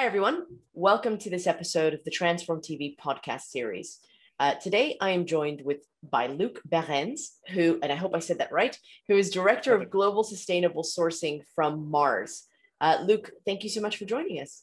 Hi, 0.00 0.06
everyone. 0.06 0.46
Welcome 0.72 1.18
to 1.18 1.28
this 1.28 1.46
episode 1.46 1.92
of 1.92 2.02
the 2.04 2.10
Transform 2.10 2.62
TV 2.62 2.96
podcast 2.96 3.42
series. 3.42 3.98
Uh, 4.38 4.54
today, 4.54 4.96
I 4.98 5.10
am 5.10 5.26
joined 5.26 5.60
with 5.62 5.84
by 6.02 6.28
Luc 6.28 6.62
Behrens, 6.64 7.32
who, 7.50 7.78
and 7.82 7.92
I 7.92 7.96
hope 7.96 8.14
I 8.14 8.20
said 8.20 8.38
that 8.38 8.50
right, 8.50 8.74
who 9.08 9.18
is 9.18 9.28
Director 9.28 9.74
of 9.74 9.90
Global 9.90 10.24
Sustainable 10.24 10.84
Sourcing 10.84 11.42
from 11.54 11.90
Mars. 11.90 12.44
Uh, 12.80 13.04
Luc, 13.04 13.30
thank 13.44 13.62
you 13.62 13.68
so 13.68 13.82
much 13.82 13.98
for 13.98 14.06
joining 14.06 14.40
us. 14.40 14.62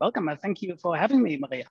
Welcome. 0.00 0.28
Thank 0.42 0.60
you 0.60 0.74
for 0.74 0.96
having 0.96 1.22
me, 1.22 1.38
Maria. 1.38 1.66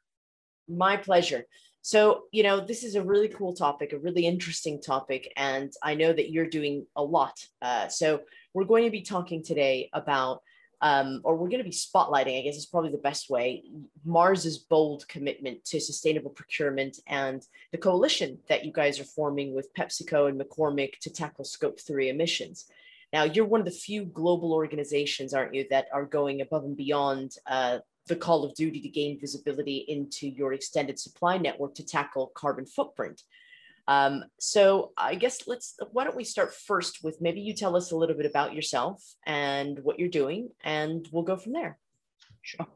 My 0.69 0.95
pleasure. 0.95 1.43
So, 1.81 2.21
you 2.31 2.43
know, 2.43 2.65
this 2.65 2.85
is 2.85 2.95
a 2.95 3.03
really 3.03 3.27
cool 3.27 3.53
topic, 3.53 3.91
a 3.91 3.99
really 3.99 4.25
interesting 4.25 4.81
topic, 4.81 5.29
and 5.35 5.73
I 5.83 5.95
know 5.95 6.13
that 6.13 6.31
you're 6.31 6.47
doing 6.47 6.87
a 6.95 7.03
lot. 7.03 7.37
Uh, 7.61 7.89
so, 7.89 8.21
we're 8.53 8.63
going 8.63 8.85
to 8.85 8.91
be 8.91 9.01
talking 9.01 9.43
today 9.43 9.89
about, 9.91 10.39
um, 10.85 11.21
or 11.23 11.35
we're 11.35 11.49
going 11.49 11.63
to 11.63 11.63
be 11.63 11.71
spotlighting, 11.71 12.37
I 12.37 12.43
guess 12.43 12.57
is 12.57 12.67
probably 12.67 12.91
the 12.91 12.99
best 12.99 13.27
way, 13.27 13.63
Mars's 14.05 14.59
bold 14.59 15.07
commitment 15.07 15.65
to 15.65 15.79
sustainable 15.79 16.29
procurement 16.29 16.99
and 17.07 17.43
the 17.71 17.79
coalition 17.79 18.37
that 18.49 18.65
you 18.65 18.71
guys 18.71 18.99
are 18.99 19.05
forming 19.05 19.55
with 19.55 19.73
PepsiCo 19.73 20.29
and 20.29 20.39
McCormick 20.39 20.99
to 20.99 21.09
tackle 21.09 21.43
scope 21.43 21.79
three 21.79 22.09
emissions. 22.09 22.65
Now, 23.11 23.23
you're 23.23 23.45
one 23.45 23.61
of 23.61 23.65
the 23.65 23.71
few 23.71 24.05
global 24.05 24.53
organizations, 24.53 25.33
aren't 25.33 25.55
you, 25.55 25.65
that 25.71 25.87
are 25.91 26.05
going 26.05 26.41
above 26.41 26.65
and 26.65 26.77
beyond 26.77 27.35
uh, 27.47 27.79
the 28.05 28.15
call 28.15 28.45
of 28.45 28.53
duty 28.53 28.79
to 28.81 28.89
gain 28.89 29.19
visibility 29.19 29.85
into 29.87 30.27
your 30.27 30.53
extended 30.53 30.99
supply 30.99 31.39
network 31.39 31.73
to 31.75 31.83
tackle 31.85 32.31
carbon 32.35 32.67
footprint. 32.67 33.23
Um, 33.87 34.23
so 34.39 34.91
I 34.97 35.15
guess 35.15 35.47
let's, 35.47 35.75
why 35.91 36.03
don't 36.03 36.15
we 36.15 36.23
start 36.23 36.53
first 36.53 37.03
with 37.03 37.21
maybe 37.21 37.41
you 37.41 37.53
tell 37.53 37.75
us 37.75 37.91
a 37.91 37.95
little 37.95 38.15
bit 38.15 38.25
about 38.25 38.53
yourself 38.53 39.03
and 39.25 39.79
what 39.83 39.99
you're 39.99 40.09
doing, 40.09 40.49
and 40.63 41.07
we'll 41.11 41.23
go 41.23 41.37
from 41.37 41.53
there. 41.53 41.77
Sure. 42.41 42.67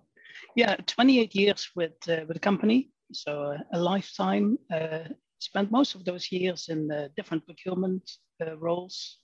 Yeah, 0.56 0.76
28 0.86 1.36
years 1.36 1.70
with, 1.76 1.94
uh, 2.08 2.26
with 2.28 2.36
the 2.36 2.40
company. 2.40 2.92
So 3.12 3.54
uh, 3.54 3.58
a 3.74 3.80
lifetime, 3.80 4.58
uh, 4.72 5.10
spent 5.40 5.72
most 5.72 5.96
of 5.96 6.06
those 6.06 6.32
years 6.32 6.70
in 6.70 6.92
uh, 6.92 7.08
different 7.16 7.46
procurement 7.46 8.10
uh, 8.46 8.58
roles 8.58 9.18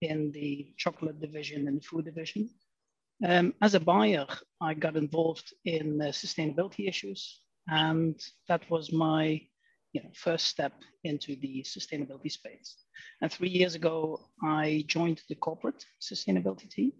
in 0.00 0.32
the 0.32 0.72
chocolate 0.76 1.20
division 1.20 1.68
and 1.68 1.84
food 1.84 2.04
division. 2.04 2.50
Um, 3.24 3.54
as 3.62 3.74
a 3.74 3.80
buyer, 3.80 4.26
I 4.60 4.74
got 4.74 4.96
involved 4.96 5.54
in 5.64 6.02
uh, 6.02 6.06
sustainability 6.06 6.88
issues, 6.88 7.40
and 7.68 8.20
that 8.48 8.68
was 8.68 8.92
my 8.92 9.40
you 9.92 10.02
know, 10.02 10.10
first 10.14 10.46
step 10.46 10.72
into 11.04 11.36
the 11.36 11.64
sustainability 11.64 12.30
space. 12.30 12.76
And 13.20 13.30
three 13.30 13.48
years 13.48 13.74
ago, 13.74 14.20
I 14.42 14.84
joined 14.86 15.20
the 15.28 15.34
corporate 15.34 15.84
sustainability 16.00 16.70
team. 16.70 16.92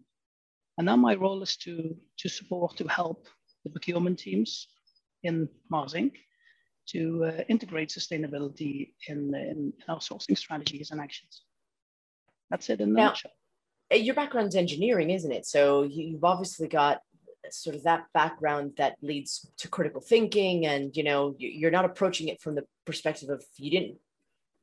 And 0.79 0.87
now 0.87 0.97
my 0.97 1.15
role 1.15 1.43
is 1.43 1.57
to, 1.59 1.97
to 2.19 2.29
support, 2.29 2.77
to 2.77 2.89
help 2.89 3.27
the 3.65 3.71
procurement 3.71 4.19
teams 4.19 4.69
in 5.23 5.49
Mars 5.71 5.95
Inc. 5.95 6.13
to 6.89 7.25
uh, 7.25 7.45
integrate 7.49 7.91
sustainability 7.91 8.95
in, 9.09 9.35
in, 9.35 9.73
our 9.89 9.99
sourcing 9.99 10.37
strategies 10.37 10.91
and 10.91 11.01
actions. 11.01 11.43
That's 12.51 12.69
it 12.71 12.81
in 12.81 12.91
a 12.91 12.93
nutshell. 12.93 13.33
Uh, 13.93 13.97
your 13.97 14.15
background's 14.15 14.57
engineering, 14.57 15.11
isn't 15.11 15.33
it? 15.33 15.47
So 15.47 15.83
you've 15.85 16.25
obviously 16.25 16.69
got 16.69 17.01
sort 17.51 17.77
of 17.77 17.83
that 17.83 18.07
background 18.15 18.73
that 18.77 18.97
leads 19.03 19.51
to 19.59 19.69
critical 19.69 20.01
thinking 20.01 20.67
and 20.67 20.97
you 20.97 21.03
know 21.03 21.35
you're 21.39 21.71
not 21.71 21.85
approaching 21.85 22.29
it 22.29 22.41
from 22.41 22.55
the 22.55 22.65
perspective 22.87 23.29
of 23.29 23.45
you 23.57 23.71
didn't 23.71 23.97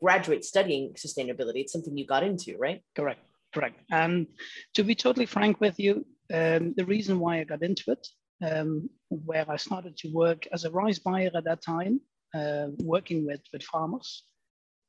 graduate 0.02 0.46
studying 0.46 0.94
sustainability. 0.94 1.58
It's 1.58 1.74
something 1.74 1.98
you 1.98 2.06
got 2.06 2.24
into 2.24 2.58
right? 2.58 2.82
Correct 2.96 3.20
correct. 3.54 3.82
And 3.92 4.28
to 4.76 4.84
be 4.84 4.96
totally 4.96 5.26
frank 5.26 5.60
with 5.60 5.80
you 5.80 6.06
um, 6.34 6.74
the 6.78 6.86
reason 6.86 7.20
why 7.20 7.40
i 7.40 7.44
got 7.44 7.64
into 7.64 7.92
it 7.92 8.08
um, 8.46 8.90
where 9.10 9.50
i 9.50 9.58
started 9.58 9.98
to 9.98 10.10
work 10.10 10.48
as 10.54 10.64
a 10.64 10.72
rice 10.72 11.00
buyer 11.00 11.32
at 11.34 11.44
that 11.44 11.64
time 11.64 12.00
uh, 12.36 12.68
working 12.80 13.26
with 13.26 13.42
with 13.52 13.64
farmers 13.64 14.24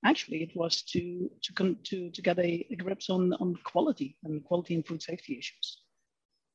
actually 0.04 0.42
it 0.42 0.54
was 0.54 0.82
to 0.82 1.30
to 1.42 1.76
to, 1.84 2.10
to 2.10 2.22
get 2.22 2.38
a, 2.38 2.66
a 2.70 2.76
grips 2.76 3.08
on 3.08 3.32
on 3.34 3.56
quality 3.64 4.16
and 4.24 4.44
quality 4.44 4.74
and 4.74 4.86
food 4.86 5.02
safety 5.02 5.38
issues 5.38 5.79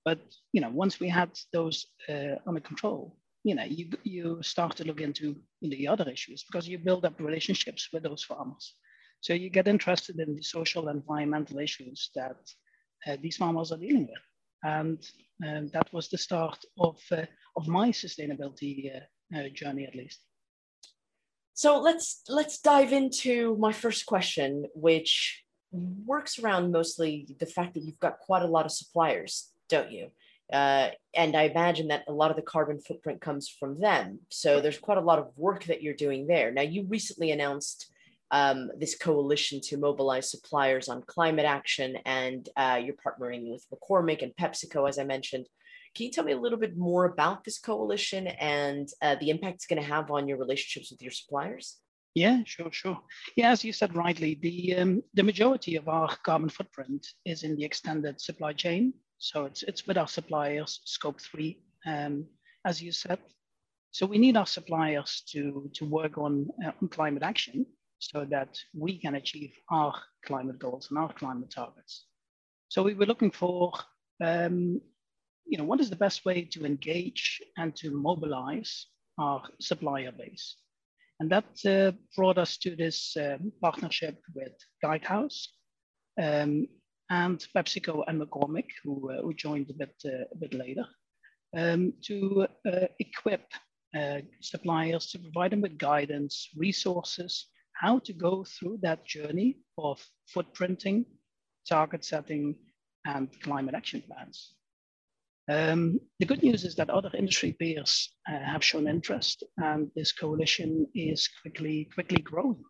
but 0.05 0.19
you 0.53 0.61
know 0.61 0.69
once 0.69 0.99
we 0.99 1.09
had 1.09 1.31
those 1.51 1.87
uh, 2.09 2.35
under 2.47 2.61
control 2.61 3.17
you 3.45 3.53
know 3.55 3.63
you 3.63 3.85
you 4.03 4.39
start 4.41 4.75
to 4.75 4.83
look 4.83 5.01
into, 5.01 5.35
into 5.61 5.77
the 5.77 5.87
other 5.87 6.09
issues 6.09 6.43
because 6.43 6.67
you 6.67 6.77
build 6.79 7.05
up 7.05 7.19
relationships 7.19 7.89
with 7.93 8.03
those 8.03 8.23
farmers. 8.23 8.75
So 9.21 9.33
you 9.33 9.49
get 9.49 9.67
interested 9.67 10.19
in 10.19 10.35
the 10.35 10.41
social 10.41 10.89
and 10.89 10.99
environmental 11.01 11.59
issues 11.59 12.09
that 12.15 12.37
uh, 13.07 13.17
these 13.21 13.37
farmers 13.37 13.71
are 13.71 13.77
dealing 13.77 14.07
with. 14.07 14.25
And, 14.63 14.99
and 15.41 15.71
that 15.71 15.93
was 15.93 16.09
the 16.09 16.17
start 16.17 16.59
of 16.79 16.99
uh, 17.11 17.25
of 17.55 17.67
my 17.67 17.89
sustainability 17.89 18.91
uh, 18.95 19.37
uh, 19.37 19.49
journey 19.53 19.85
at 19.85 19.95
least. 19.95 20.19
So 21.53 21.79
let's 21.79 22.23
let's 22.27 22.59
dive 22.59 22.91
into 22.93 23.55
my 23.57 23.71
first 23.71 24.05
question, 24.07 24.65
which 24.73 25.43
works 25.71 26.39
around 26.39 26.71
mostly 26.71 27.27
the 27.39 27.45
fact 27.45 27.75
that 27.75 27.83
you've 27.83 27.99
got 27.99 28.19
quite 28.19 28.43
a 28.43 28.53
lot 28.55 28.65
of 28.65 28.71
suppliers, 28.71 29.51
don't 29.69 29.91
you? 29.91 30.09
Uh, 30.51 30.89
and 31.15 31.35
I 31.35 31.43
imagine 31.43 31.87
that 31.87 32.03
a 32.07 32.13
lot 32.13 32.29
of 32.29 32.35
the 32.35 32.43
carbon 32.43 32.79
footprint 32.79 33.19
comes 33.21 33.49
from 33.49 33.79
them. 33.79 34.19
So 34.29 34.61
there's 34.61 34.77
quite 34.77 34.97
a 34.97 35.01
lot 35.01 35.19
of 35.19 35.31
work 35.35 35.63
that 35.65 35.81
you're 35.81 35.95
doing 35.95 36.27
there. 36.27 36.51
Now, 36.51 36.61
you 36.61 36.85
recently 36.87 37.31
announced 37.31 37.87
um, 38.31 38.69
this 38.77 38.95
coalition 38.95 39.59
to 39.61 39.77
mobilize 39.77 40.29
suppliers 40.29 40.89
on 40.89 41.03
climate 41.03 41.45
action, 41.45 41.97
and 42.05 42.47
uh, 42.57 42.79
you're 42.83 42.95
partnering 42.95 43.49
with 43.49 43.65
McCormick 43.73 44.21
and 44.21 44.35
PepsiCo, 44.35 44.87
as 44.87 44.99
I 44.99 45.03
mentioned. 45.03 45.47
Can 45.95 46.07
you 46.07 46.11
tell 46.11 46.25
me 46.25 46.33
a 46.33 46.39
little 46.39 46.59
bit 46.59 46.75
more 46.75 47.05
about 47.05 47.43
this 47.43 47.57
coalition 47.57 48.27
and 48.27 48.89
uh, 49.01 49.15
the 49.15 49.29
impact 49.29 49.55
it's 49.55 49.67
going 49.67 49.81
to 49.81 49.87
have 49.87 50.11
on 50.11 50.27
your 50.27 50.37
relationships 50.37 50.91
with 50.91 51.01
your 51.01 51.11
suppliers? 51.11 51.77
Yeah, 52.15 52.41
sure, 52.45 52.71
sure. 52.71 52.99
Yeah, 53.35 53.51
as 53.51 53.63
you 53.63 53.73
said 53.73 53.95
rightly, 53.95 54.35
the 54.41 54.75
um, 54.75 55.03
the 55.13 55.23
majority 55.23 55.75
of 55.75 55.87
our 55.89 56.15
carbon 56.23 56.49
footprint 56.49 57.07
is 57.25 57.43
in 57.43 57.55
the 57.55 57.65
extended 57.65 58.21
supply 58.21 58.53
chain. 58.53 58.93
So 59.17 59.45
it's 59.45 59.63
it's 59.63 59.87
with 59.87 59.97
our 59.97 60.07
suppliers, 60.07 60.81
scope 60.85 61.19
three, 61.21 61.63
um, 61.85 62.25
as 62.65 62.81
you 62.81 62.91
said. 62.91 63.19
So 63.91 64.05
we 64.05 64.17
need 64.17 64.37
our 64.37 64.47
suppliers 64.47 65.23
to 65.31 65.69
to 65.75 65.85
work 65.85 66.17
on, 66.17 66.49
uh, 66.65 66.71
on 66.81 66.89
climate 66.89 67.23
action 67.23 67.65
so 67.99 68.25
that 68.25 68.57
we 68.73 68.99
can 68.99 69.15
achieve 69.15 69.53
our 69.71 69.93
climate 70.25 70.59
goals 70.59 70.87
and 70.89 70.99
our 70.99 71.13
climate 71.13 71.51
targets. 71.51 72.05
So 72.67 72.83
we 72.83 72.93
were 72.93 73.05
looking 73.05 73.31
for 73.31 73.71
um, 74.23 74.81
you 75.45 75.57
know, 75.57 75.63
what 75.63 75.79
is 75.79 75.89
the 75.89 75.95
best 75.95 76.25
way 76.25 76.43
to 76.51 76.65
engage 76.65 77.41
and 77.57 77.75
to 77.77 77.91
mobilize 77.91 78.87
our 79.19 79.43
supplier 79.59 80.11
base? 80.11 80.55
And 81.19 81.31
that 81.31 81.45
uh, 81.65 81.95
brought 82.15 82.37
us 82.37 82.57
to 82.57 82.75
this 82.75 83.15
um, 83.17 83.51
partnership 83.61 84.19
with 84.33 84.53
Guidehouse 84.83 85.47
um, 86.21 86.67
and 87.09 87.45
PepsiCo 87.55 88.03
and 88.07 88.21
McCormick, 88.21 88.69
who, 88.83 89.11
uh, 89.11 89.21
who 89.21 89.33
joined 89.33 89.69
a 89.69 89.73
bit, 89.73 89.95
uh, 90.05 90.25
a 90.31 90.37
bit 90.39 90.53
later, 90.53 90.85
um, 91.57 91.93
to 92.03 92.47
uh, 92.67 92.87
equip 92.99 93.45
uh, 93.97 94.19
suppliers 94.41 95.07
to 95.11 95.19
provide 95.19 95.51
them 95.51 95.61
with 95.61 95.77
guidance, 95.77 96.49
resources, 96.55 97.47
how 97.73 97.99
to 97.99 98.13
go 98.13 98.43
through 98.43 98.79
that 98.81 99.05
journey 99.05 99.57
of 99.77 100.03
footprinting, 100.33 101.05
target 101.67 102.03
setting, 102.03 102.55
and 103.05 103.29
climate 103.41 103.75
action 103.75 104.01
plans. 104.07 104.55
Um, 105.47 105.99
the 106.19 106.25
good 106.25 106.41
news 106.41 106.63
is 106.63 106.75
that 106.75 106.89
other 106.89 107.11
industry 107.15 107.55
peers 107.59 108.11
uh, 108.27 108.39
have 108.39 108.63
shown 108.63 108.87
interest, 108.87 109.43
and 109.57 109.91
this 109.95 110.11
coalition 110.11 110.87
is 110.95 111.29
quickly 111.41 111.87
quickly 111.93 112.21
growing. 112.21 112.63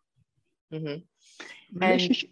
Mm-hmm. 0.74 1.82
And, 1.82 2.02
ah, 2.02 2.28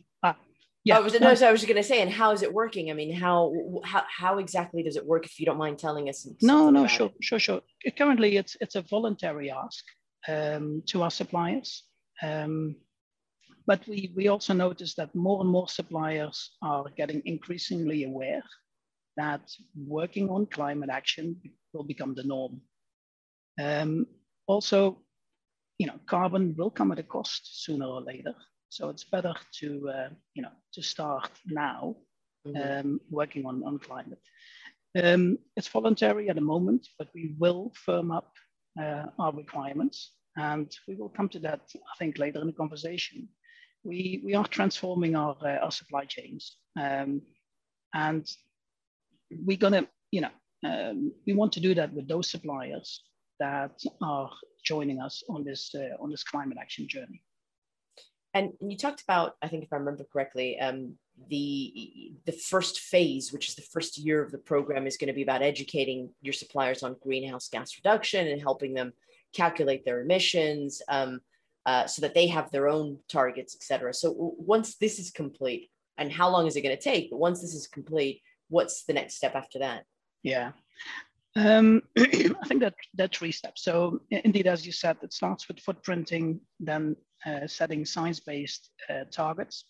yeah, 0.83 0.99
oh, 0.99 1.03
was, 1.03 1.19
no, 1.19 1.33
so 1.33 1.47
I 1.47 1.51
was 1.51 1.61
just 1.61 1.71
going 1.71 1.81
to 1.81 1.87
say, 1.87 2.01
and 2.01 2.11
how 2.11 2.31
is 2.31 2.41
it 2.41 2.53
working? 2.53 2.91
I 2.91 2.93
mean, 2.93 3.15
how 3.15 3.53
how 3.85 4.03
how 4.09 4.37
exactly 4.37 4.83
does 4.83 4.97
it 4.97 5.05
work? 5.05 5.25
If 5.25 5.39
you 5.39 5.45
don't 5.45 5.57
mind 5.57 5.79
telling 5.79 6.09
us. 6.09 6.27
No, 6.41 6.69
no, 6.69 6.87
sure, 6.87 7.07
it. 7.07 7.23
sure, 7.23 7.39
sure. 7.39 7.61
Currently, 7.97 8.37
it's 8.37 8.57
it's 8.59 8.75
a 8.75 8.81
voluntary 8.81 9.49
ask 9.49 9.83
um, 10.27 10.83
to 10.87 11.03
our 11.03 11.11
suppliers. 11.11 11.83
Um, 12.21 12.75
but 13.65 13.87
we, 13.87 14.11
we 14.15 14.27
also 14.27 14.53
notice 14.53 14.93
that 14.95 15.15
more 15.15 15.41
and 15.41 15.49
more 15.49 15.69
suppliers 15.69 16.51
are 16.61 16.85
getting 16.97 17.21
increasingly 17.25 18.03
aware 18.03 18.43
that 19.15 19.49
working 19.87 20.29
on 20.29 20.45
climate 20.47 20.89
action 20.89 21.39
will 21.71 21.83
become 21.83 22.13
the 22.13 22.23
norm. 22.23 22.61
Um, 23.61 24.05
also, 24.47 25.01
you 25.77 25.87
know, 25.87 25.99
carbon 26.07 26.55
will 26.57 26.71
come 26.71 26.91
at 26.91 26.99
a 26.99 27.03
cost 27.03 27.63
sooner 27.63 27.85
or 27.85 28.01
later. 28.01 28.33
So 28.73 28.89
it's 28.89 29.03
better 29.03 29.35
to, 29.59 29.89
uh, 29.89 30.09
you 30.33 30.41
know, 30.41 30.55
to 30.73 30.81
start 30.81 31.29
now 31.45 31.95
mm-hmm. 32.47 32.87
um, 32.87 32.99
working 33.11 33.45
on, 33.45 33.63
on 33.63 33.77
climate. 33.77 34.23
Um, 34.99 35.37
it's 35.55 35.67
voluntary 35.67 36.27
at 36.29 36.35
the 36.35 36.41
moment, 36.41 36.87
but 36.97 37.07
we 37.13 37.35
will 37.37 37.71
firm 37.75 38.09
up 38.09 38.31
uh, 38.81 39.05
our 39.19 39.31
requirements. 39.31 40.13
And 40.37 40.75
we 40.87 40.95
will 40.95 41.09
come 41.09 41.29
to 41.29 41.39
that, 41.41 41.61
I 41.75 41.95
think, 41.99 42.17
later 42.17 42.41
in 42.41 42.47
the 42.47 42.53
conversation. 42.53 43.29
We, 43.83 44.23
we 44.25 44.33
are 44.33 44.47
transforming 44.47 45.15
our, 45.15 45.37
uh, 45.45 45.57
our 45.57 45.71
supply 45.71 46.05
chains. 46.05 46.57
Um, 46.75 47.21
and 47.93 48.27
we're 49.29 49.57
gonna, 49.57 49.87
you 50.09 50.21
know, 50.21 50.33
um, 50.65 51.13
we 51.27 51.33
want 51.33 51.51
to 51.53 51.59
do 51.59 51.75
that 51.75 51.93
with 51.93 52.07
those 52.07 52.31
suppliers 52.31 53.03
that 53.39 53.79
are 54.01 54.31
joining 54.65 54.99
us 54.99 55.21
on 55.29 55.43
this 55.43 55.75
uh, 55.75 56.01
on 56.01 56.09
this 56.09 56.23
climate 56.23 56.57
action 56.59 56.87
journey. 56.87 57.21
And 58.33 58.53
you 58.61 58.77
talked 58.77 59.01
about, 59.01 59.35
I 59.41 59.47
think 59.47 59.63
if 59.63 59.71
I 59.71 59.77
remember 59.77 60.05
correctly, 60.11 60.59
um, 60.59 60.95
the 61.29 62.13
the 62.25 62.31
first 62.31 62.79
phase, 62.79 63.31
which 63.31 63.47
is 63.49 63.55
the 63.55 63.61
first 63.61 63.99
year 63.99 64.23
of 64.23 64.31
the 64.31 64.39
program, 64.39 64.87
is 64.87 64.97
going 64.97 65.07
to 65.07 65.13
be 65.13 65.21
about 65.21 65.43
educating 65.43 66.09
your 66.21 66.33
suppliers 66.33 66.81
on 66.81 66.95
greenhouse 67.03 67.49
gas 67.49 67.77
reduction 67.77 68.27
and 68.27 68.41
helping 68.41 68.73
them 68.73 68.93
calculate 69.33 69.85
their 69.85 70.01
emissions 70.01 70.81
um, 70.87 71.19
uh, 71.65 71.85
so 71.85 72.01
that 72.01 72.15
they 72.15 72.27
have 72.27 72.49
their 72.49 72.67
own 72.67 72.97
targets, 73.07 73.55
et 73.55 73.63
cetera. 73.63 73.93
So 73.93 74.33
once 74.37 74.75
this 74.77 74.97
is 74.97 75.11
complete, 75.11 75.69
and 75.97 76.11
how 76.11 76.29
long 76.29 76.47
is 76.47 76.55
it 76.55 76.61
going 76.61 76.75
to 76.75 76.81
take? 76.81 77.11
But 77.11 77.19
once 77.19 77.41
this 77.41 77.53
is 77.53 77.67
complete, 77.67 78.21
what's 78.49 78.83
the 78.85 78.93
next 78.93 79.15
step 79.15 79.35
after 79.35 79.59
that? 79.59 79.85
Yeah. 80.23 80.53
Um, 81.35 81.81
I 81.97 82.47
think 82.47 82.61
that 82.61 82.75
that 82.95 83.15
three 83.15 83.31
steps. 83.31 83.63
So 83.63 84.01
indeed, 84.11 84.47
as 84.47 84.65
you 84.65 84.71
said, 84.71 84.97
it 85.01 85.13
starts 85.13 85.47
with 85.47 85.63
footprinting, 85.63 86.39
then 86.59 86.95
uh, 87.25 87.47
setting 87.47 87.85
science-based 87.85 88.69
uh, 88.89 89.05
targets. 89.11 89.65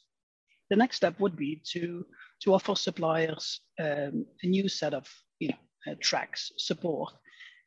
The 0.70 0.76
next 0.76 0.98
step 0.98 1.20
would 1.20 1.36
be 1.36 1.62
to 1.72 2.06
to 2.42 2.54
offer 2.54 2.76
suppliers 2.76 3.62
um, 3.80 4.26
a 4.44 4.48
new 4.48 4.68
set 4.68 4.94
of 4.94 5.08
you 5.40 5.50
know 5.50 5.92
uh, 5.92 5.96
tracks 6.02 6.52
support, 6.58 7.14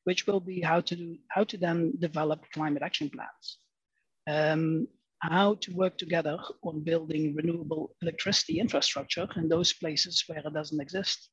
which 0.05 0.27
will 0.27 0.41
be 0.41 0.61
how 0.61 0.81
to 0.81 0.97
do 0.97 1.17
how 1.29 1.45
to 1.45 1.57
then 1.57 1.93
develop 1.99 2.45
climate 2.53 2.83
action 2.83 3.09
plans, 3.09 3.59
um, 4.29 4.89
how 5.21 5.55
to 5.55 5.73
work 5.75 5.97
together 5.97 6.39
on 6.63 6.85
building 6.85 7.35
renewable 7.35 7.97
electricity 8.03 8.61
infrastructure 8.61 9.27
in 9.37 9.49
those 9.49 9.73
places 9.73 10.23
where 10.27 10.41
it 10.41 10.53
doesn't 10.53 10.81
exist, 10.81 11.31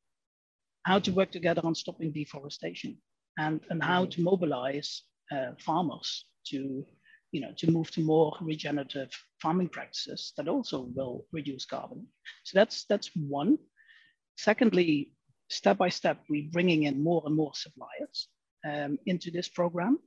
how 0.84 1.00
to 1.00 1.12
work 1.12 1.32
together 1.32 1.62
on 1.64 1.76
stopping 1.76 2.12
deforestation 2.12 2.98
and, 3.38 3.62
and 3.70 3.84
how 3.84 4.06
to 4.06 4.22
mobilize 4.22 5.04
uh, 5.32 5.52
farmers 5.60 6.26
to, 6.48 6.86
you 7.32 7.42
know, 7.42 7.52
to 7.58 7.72
move 7.72 7.90
to 7.92 8.02
more 8.02 8.36
regenerative 8.42 9.10
farming 9.42 9.70
practices 9.70 10.34
that 10.38 10.48
also 10.48 10.88
will 10.96 11.26
reduce 11.32 11.66
carbon. 11.66 12.06
So 12.44 12.60
that's, 12.60 12.86
that's 12.90 13.10
one. 13.16 13.58
Secondly, 14.38 15.12
step 15.50 15.78
by 15.78 15.90
step, 15.90 16.18
we're 16.30 16.50
bringing 16.52 16.84
in 16.84 17.04
more 17.04 17.24
and 17.26 17.36
more 17.36 17.52
suppliers 17.54 18.28
um, 18.68 18.98
into 19.06 19.32
this 19.32 19.48
program. 19.48 20.00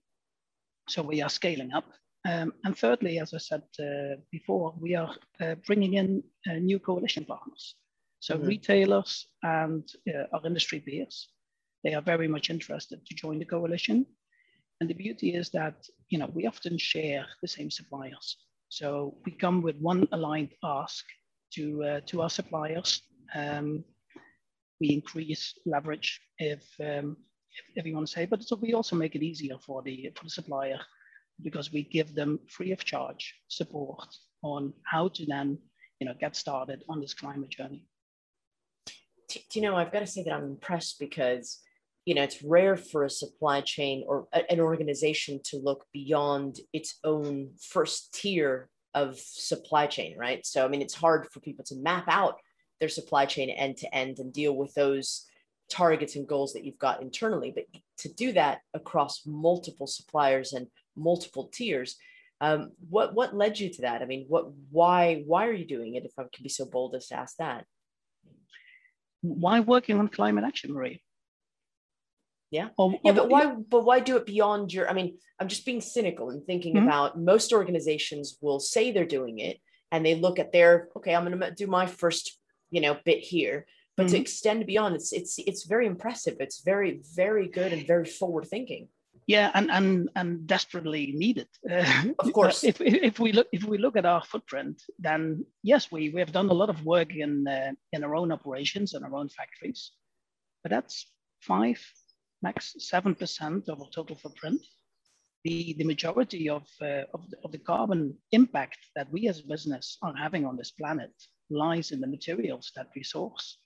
So 0.88 1.02
we 1.02 1.22
are 1.22 1.28
scaling 1.28 1.72
up. 1.72 1.84
Um, 2.28 2.52
and 2.64 2.76
thirdly, 2.76 3.20
as 3.20 3.32
I 3.34 3.38
said 3.38 3.62
uh, 3.80 4.16
before, 4.32 4.74
we 4.80 4.94
are 4.94 5.14
uh, 5.40 5.54
bringing 5.66 5.94
in 5.94 6.22
uh, 6.48 6.54
new 6.54 6.78
coalition 6.78 7.24
partners. 7.24 7.76
So 8.20 8.36
mm-hmm. 8.36 8.46
retailers 8.46 9.26
and 9.42 9.88
uh, 10.08 10.24
our 10.32 10.46
industry 10.46 10.80
peers, 10.80 11.28
they 11.84 11.94
are 11.94 12.02
very 12.02 12.28
much 12.28 12.50
interested 12.50 13.04
to 13.06 13.14
join 13.14 13.38
the 13.38 13.44
coalition. 13.44 14.06
And 14.80 14.90
the 14.90 14.94
beauty 14.94 15.34
is 15.34 15.50
that 15.50 15.86
you 16.08 16.18
know 16.18 16.30
we 16.34 16.46
often 16.46 16.78
share 16.78 17.26
the 17.42 17.48
same 17.48 17.70
suppliers. 17.70 18.36
So 18.68 19.16
we 19.24 19.32
come 19.32 19.62
with 19.62 19.76
one 19.76 20.08
aligned 20.12 20.52
ask 20.62 21.04
to 21.54 21.84
uh, 21.84 22.00
to 22.06 22.22
our 22.22 22.30
suppliers. 22.30 23.02
Um, 23.34 23.84
we 24.80 24.88
increase 24.88 25.54
leverage 25.64 26.20
if, 26.38 26.62
um, 26.80 27.16
if, 27.50 27.64
if 27.76 27.86
you 27.86 27.94
want 27.94 28.06
to 28.06 28.12
say, 28.12 28.26
but 28.26 28.42
so 28.42 28.56
we 28.56 28.74
also 28.74 28.94
make 28.94 29.14
it 29.14 29.22
easier 29.22 29.56
for 29.58 29.82
the 29.82 30.10
for 30.14 30.24
the 30.24 30.30
supplier 30.30 30.78
because 31.42 31.72
we 31.72 31.82
give 31.82 32.14
them 32.14 32.38
free 32.48 32.72
of 32.72 32.84
charge 32.84 33.34
support 33.48 34.08
on 34.42 34.72
how 34.84 35.08
to 35.08 35.24
then 35.26 35.58
you 36.00 36.06
know 36.06 36.14
get 36.20 36.36
started 36.36 36.82
on 36.88 37.00
this 37.00 37.14
climate 37.14 37.50
journey 37.50 37.86
you 39.54 39.62
know, 39.62 39.76
I've 39.76 39.92
got 39.92 40.00
to 40.00 40.06
say 40.06 40.22
that 40.24 40.32
I'm 40.32 40.44
impressed 40.44 40.98
because, 40.98 41.60
you 42.04 42.14
know, 42.14 42.22
it's 42.22 42.42
rare 42.42 42.76
for 42.76 43.04
a 43.04 43.10
supply 43.10 43.60
chain 43.60 44.04
or 44.06 44.28
an 44.32 44.60
organization 44.60 45.40
to 45.44 45.58
look 45.58 45.84
beyond 45.92 46.58
its 46.72 46.98
own 47.04 47.50
first 47.60 48.14
tier 48.14 48.68
of 48.94 49.18
supply 49.18 49.86
chain, 49.86 50.16
right? 50.16 50.44
So, 50.46 50.64
I 50.64 50.68
mean, 50.68 50.82
it's 50.82 50.94
hard 50.94 51.26
for 51.32 51.40
people 51.40 51.64
to 51.66 51.76
map 51.76 52.04
out 52.08 52.36
their 52.80 52.88
supply 52.88 53.26
chain 53.26 53.50
end 53.50 53.76
to 53.78 53.94
end 53.94 54.18
and 54.18 54.32
deal 54.32 54.56
with 54.56 54.72
those 54.74 55.26
targets 55.70 56.16
and 56.16 56.28
goals 56.28 56.52
that 56.52 56.64
you've 56.64 56.78
got 56.78 57.02
internally. 57.02 57.52
But 57.54 57.64
to 57.98 58.12
do 58.12 58.32
that 58.32 58.60
across 58.74 59.26
multiple 59.26 59.86
suppliers 59.86 60.52
and 60.52 60.66
multiple 60.96 61.48
tiers, 61.52 61.96
um, 62.40 62.72
what 62.90 63.14
what 63.14 63.34
led 63.34 63.58
you 63.58 63.72
to 63.72 63.82
that? 63.82 64.02
I 64.02 64.04
mean, 64.04 64.26
what 64.28 64.46
why 64.70 65.22
why 65.26 65.46
are 65.46 65.52
you 65.52 65.66
doing 65.66 65.94
it? 65.94 66.04
If 66.04 66.12
I 66.18 66.22
can 66.22 66.42
be 66.42 66.48
so 66.50 66.66
bold 66.66 66.94
as 66.94 67.08
to 67.08 67.16
ask 67.16 67.36
that 67.38 67.64
why 69.22 69.60
working 69.60 69.98
on 69.98 70.08
climate 70.08 70.44
action, 70.44 70.72
Marie? 70.72 71.02
Yeah. 72.50 72.68
Or, 72.78 72.94
yeah, 73.04 73.12
but 73.12 73.28
why? 73.28 73.46
But 73.46 73.84
why 73.84 74.00
do 74.00 74.16
it 74.16 74.26
beyond 74.26 74.72
your? 74.72 74.88
I 74.88 74.92
mean, 74.92 75.18
I'm 75.40 75.48
just 75.48 75.66
being 75.66 75.80
cynical 75.80 76.30
and 76.30 76.44
thinking 76.44 76.74
mm-hmm. 76.74 76.86
about 76.86 77.18
most 77.18 77.52
organizations 77.52 78.38
will 78.40 78.60
say 78.60 78.92
they're 78.92 79.04
doing 79.04 79.40
it, 79.40 79.58
and 79.90 80.06
they 80.06 80.14
look 80.14 80.38
at 80.38 80.52
their 80.52 80.88
okay. 80.96 81.14
I'm 81.14 81.26
going 81.26 81.38
to 81.40 81.50
do 81.50 81.66
my 81.66 81.86
first, 81.86 82.38
you 82.70 82.80
know, 82.80 82.96
bit 83.04 83.18
here, 83.18 83.66
but 83.96 84.06
mm-hmm. 84.06 84.14
to 84.14 84.20
extend 84.20 84.66
beyond, 84.66 84.94
it's 84.94 85.12
it's 85.12 85.38
it's 85.38 85.64
very 85.64 85.86
impressive. 85.86 86.36
It's 86.38 86.62
very 86.62 87.00
very 87.14 87.48
good 87.48 87.72
and 87.72 87.86
very 87.86 88.06
forward 88.06 88.46
thinking 88.46 88.88
yeah 89.26 89.50
and 89.54 89.70
and 89.70 90.08
and 90.14 90.46
desperately 90.46 91.12
needed 91.14 91.48
uh, 91.70 91.84
of 92.18 92.32
course. 92.34 92.64
if, 92.64 92.80
if 92.80 93.18
we 93.18 93.32
look 93.32 93.48
if 93.52 93.64
we 93.64 93.78
look 93.78 93.96
at 93.96 94.06
our 94.06 94.22
footprint 94.24 94.82
then 94.98 95.44
yes 95.62 95.90
we 95.90 96.10
we 96.10 96.20
have 96.20 96.32
done 96.32 96.48
a 96.48 96.54
lot 96.54 96.70
of 96.70 96.84
work 96.84 97.14
in 97.14 97.46
uh, 97.48 97.72
in 97.92 98.04
our 98.04 98.14
own 98.14 98.30
operations 98.30 98.94
and 98.94 99.04
our 99.04 99.14
own 99.14 99.28
factories 99.28 99.92
but 100.62 100.70
that's 100.70 101.06
five 101.40 101.80
max 102.42 102.74
seven 102.78 103.14
percent 103.14 103.68
of 103.68 103.80
our 103.80 103.90
total 103.90 104.16
footprint. 104.16 104.60
The 105.44 105.74
the 105.78 105.84
majority 105.84 106.48
of 106.48 106.64
uh, 106.82 107.04
of, 107.14 107.22
the, 107.30 107.36
of 107.44 107.52
the 107.52 107.58
carbon 107.72 108.00
impact 108.32 108.78
that 108.96 109.10
we 109.12 109.28
as 109.28 109.40
a 109.40 109.46
business 109.46 109.98
are 110.02 110.16
having 110.16 110.44
on 110.44 110.56
this 110.56 110.72
planet 110.72 111.12
lies 111.50 111.92
in 111.92 112.00
the 112.00 112.12
materials 112.16 112.72
that 112.76 112.88
we 112.94 113.02
source. 113.04 113.58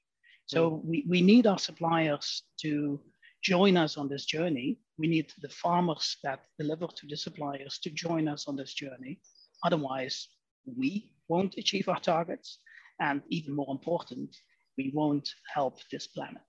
So 0.47 0.61
mm. 0.71 0.85
we, 0.85 1.05
we 1.09 1.21
need 1.23 1.47
our 1.47 1.59
suppliers 1.59 2.43
to 2.63 3.01
join 3.43 3.77
us 3.77 3.97
on 3.97 4.09
this 4.09 4.25
journey. 4.25 4.79
We 4.99 5.09
need 5.09 5.33
the 5.41 5.49
farmers 5.49 6.17
that 6.25 6.41
deliver 6.59 6.87
to 6.87 7.07
the 7.07 7.17
suppliers 7.17 7.79
to 7.83 7.91
join 7.91 8.29
us 8.29 8.47
on 8.49 8.57
this 8.57 8.75
journey. 8.75 9.21
Otherwise, 9.65 10.29
we 10.65 11.13
won't 11.29 11.57
achieve 11.57 11.89
our 11.89 12.01
targets. 12.01 12.59
And 13.01 13.23
even 13.29 13.55
more 13.55 13.71
important, 13.71 14.37
we 14.77 14.93
won't 14.95 15.29
help 15.53 15.79
this 15.91 16.07
planet. 16.07 16.43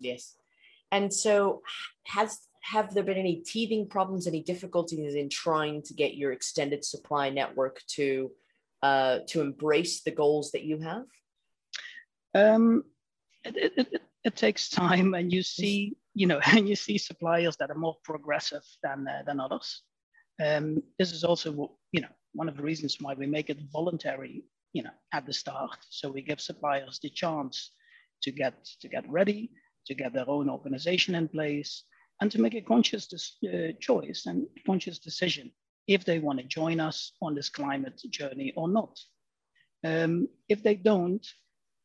Yes. 0.00 0.34
And 0.90 1.12
so 1.12 1.62
has 2.06 2.38
have 2.62 2.92
there 2.94 3.02
been 3.02 3.18
any 3.18 3.36
teething 3.36 3.88
problems, 3.88 4.26
any 4.26 4.42
difficulties 4.42 5.14
in 5.14 5.28
trying 5.28 5.82
to 5.82 5.94
get 5.94 6.16
your 6.16 6.32
extended 6.32 6.84
supply 6.84 7.30
network 7.30 7.80
to 7.96 8.30
uh, 8.82 9.18
to 9.28 9.40
embrace 9.40 10.02
the 10.02 10.10
goals 10.10 10.50
that 10.52 10.64
you 10.64 10.78
have? 10.78 11.04
Um, 12.34 12.84
it, 13.44 13.56
it, 13.56 13.88
it 13.92 14.02
takes 14.36 14.68
time 14.68 15.14
and 15.14 15.32
you 15.32 15.42
see 15.42 15.96
you 16.14 16.26
know 16.26 16.40
and 16.52 16.68
you 16.68 16.76
see 16.76 16.98
suppliers 16.98 17.56
that 17.56 17.70
are 17.70 17.78
more 17.78 17.96
progressive 18.04 18.64
than 18.82 19.06
uh, 19.08 19.22
than 19.26 19.40
others. 19.40 19.82
Um, 20.44 20.82
this 20.98 21.12
is 21.12 21.24
also 21.24 21.72
you 21.92 22.00
know 22.00 22.08
one 22.34 22.48
of 22.48 22.56
the 22.56 22.62
reasons 22.62 22.96
why 23.00 23.14
we 23.14 23.26
make 23.26 23.50
it 23.50 23.58
voluntary 23.72 24.44
you 24.72 24.82
know 24.82 24.96
at 25.12 25.26
the 25.26 25.32
start. 25.32 25.78
So 25.90 26.10
we 26.10 26.22
give 26.22 26.40
suppliers 26.40 26.98
the 27.02 27.10
chance 27.10 27.72
to 28.22 28.30
get 28.30 28.54
to 28.80 28.88
get 28.88 29.08
ready 29.08 29.50
to 29.86 29.94
get 29.94 30.12
their 30.12 30.28
own 30.28 30.50
organization 30.50 31.14
in 31.14 31.28
place 31.28 31.84
and 32.20 32.30
to 32.30 32.40
make 32.40 32.54
a 32.54 32.60
conscious 32.60 33.36
uh, 33.44 33.72
choice 33.80 34.26
and 34.26 34.46
conscious 34.66 34.98
decision 34.98 35.50
if 35.86 36.04
they 36.04 36.18
want 36.18 36.38
to 36.38 36.44
join 36.44 36.80
us 36.80 37.12
on 37.22 37.34
this 37.34 37.48
climate 37.48 38.00
journey 38.10 38.52
or 38.56 38.68
not. 38.68 38.98
Um, 39.84 40.28
if 40.48 40.62
they 40.62 40.74
don't 40.74 41.26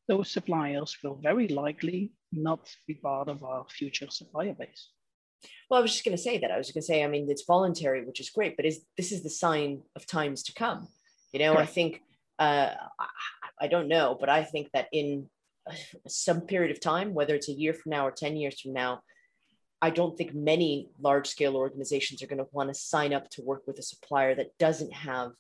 those 0.07 0.31
suppliers 0.31 0.97
will 1.03 1.15
very 1.15 1.47
likely 1.47 2.11
not 2.31 2.69
be 2.87 2.95
part 2.95 3.29
of 3.29 3.43
our 3.43 3.65
future 3.69 4.07
supplier 4.09 4.53
base. 4.53 4.89
Well, 5.69 5.79
I 5.79 5.81
was 5.81 5.91
just 5.91 6.05
going 6.05 6.17
to 6.17 6.23
say 6.23 6.37
that. 6.37 6.51
I 6.51 6.57
was 6.57 6.71
going 6.71 6.81
to 6.81 6.87
say, 6.87 7.03
I 7.03 7.07
mean, 7.07 7.29
it's 7.29 7.45
voluntary, 7.45 8.05
which 8.05 8.19
is 8.19 8.29
great, 8.29 8.55
but 8.55 8.65
is 8.65 8.81
this 8.97 9.11
is 9.11 9.23
the 9.23 9.29
sign 9.29 9.81
of 9.95 10.05
times 10.05 10.43
to 10.43 10.53
come? 10.53 10.87
You 11.31 11.39
know, 11.39 11.55
I 11.55 11.65
think 11.65 12.01
uh, 12.39 12.71
I, 12.99 13.07
I 13.61 13.67
don't 13.67 13.87
know, 13.87 14.17
but 14.19 14.29
I 14.29 14.43
think 14.43 14.69
that 14.73 14.87
in 14.91 15.29
some 16.07 16.41
period 16.41 16.71
of 16.71 16.79
time, 16.79 17.13
whether 17.13 17.35
it's 17.35 17.49
a 17.49 17.53
year 17.53 17.73
from 17.73 17.91
now 17.91 18.07
or 18.07 18.11
ten 18.11 18.35
years 18.35 18.59
from 18.59 18.73
now, 18.73 19.01
I 19.81 19.89
don't 19.89 20.17
think 20.17 20.33
many 20.33 20.89
large 20.99 21.27
scale 21.27 21.55
organizations 21.55 22.21
are 22.21 22.27
going 22.27 22.39
to 22.39 22.47
want 22.51 22.69
to 22.69 22.73
sign 22.73 23.13
up 23.13 23.29
to 23.31 23.41
work 23.41 23.63
with 23.67 23.79
a 23.79 23.83
supplier 23.83 24.35
that 24.35 24.57
doesn't 24.57 24.93
have 24.93 25.31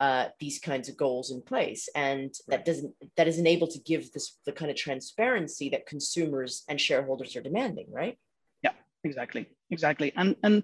uh, 0.00 0.26
these 0.40 0.58
kinds 0.58 0.88
of 0.88 0.96
goals 0.96 1.30
in 1.30 1.42
place. 1.42 1.88
And 1.94 2.34
that 2.48 2.64
doesn't 2.64 2.94
that 3.16 3.28
isn't 3.28 3.46
able 3.46 3.68
to 3.68 3.78
give 3.80 4.12
this 4.12 4.38
the 4.44 4.52
kind 4.52 4.70
of 4.70 4.76
transparency 4.76 5.68
that 5.70 5.86
consumers 5.86 6.64
and 6.68 6.80
shareholders 6.80 7.36
are 7.36 7.42
demanding 7.42 7.86
right? 7.90 8.18
Yeah 8.62 8.72
exactly 9.04 9.46
exactly. 9.70 10.12
And 10.16 10.36
and 10.42 10.62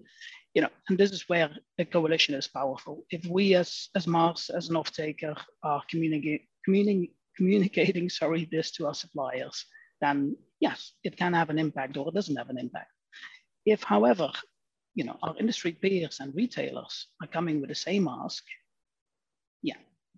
you 0.55 0.63
know 0.63 0.71
and 0.89 0.99
this 0.99 1.13
is 1.13 1.29
where 1.29 1.51
a 1.79 1.85
coalition 1.85 2.35
is 2.35 2.49
powerful. 2.49 3.05
If 3.11 3.27
we 3.27 3.55
as 3.55 3.89
as 3.95 4.07
mars 4.07 4.51
as 4.51 4.69
an 4.69 4.77
off 4.77 4.93
taker 4.93 5.35
are 5.63 5.83
communicating 5.91 6.47
communi- 6.69 7.13
communicating 7.37 8.09
sorry 8.21 8.49
this 8.51 8.71
to 8.73 8.87
our 8.87 8.95
suppliers 8.95 9.65
then 10.03 10.37
yes, 10.61 10.93
it 11.03 11.17
can 11.17 11.33
have 11.33 11.49
an 11.49 11.59
impact 11.59 11.97
or 11.97 12.09
it 12.09 12.15
doesn't 12.15 12.37
have 12.37 12.51
an 12.51 12.59
impact. 12.59 12.91
If, 13.65 13.83
however, 13.83 14.31
you 14.95 15.05
know, 15.05 15.17
our 15.23 15.35
industry 15.39 15.73
peers 15.73 16.19
and 16.21 16.35
retailers 16.35 17.07
are 17.23 17.29
coming 17.29 17.61
with 17.61 17.71
the 17.71 17.75
same 17.75 18.09
ask, 18.09 18.45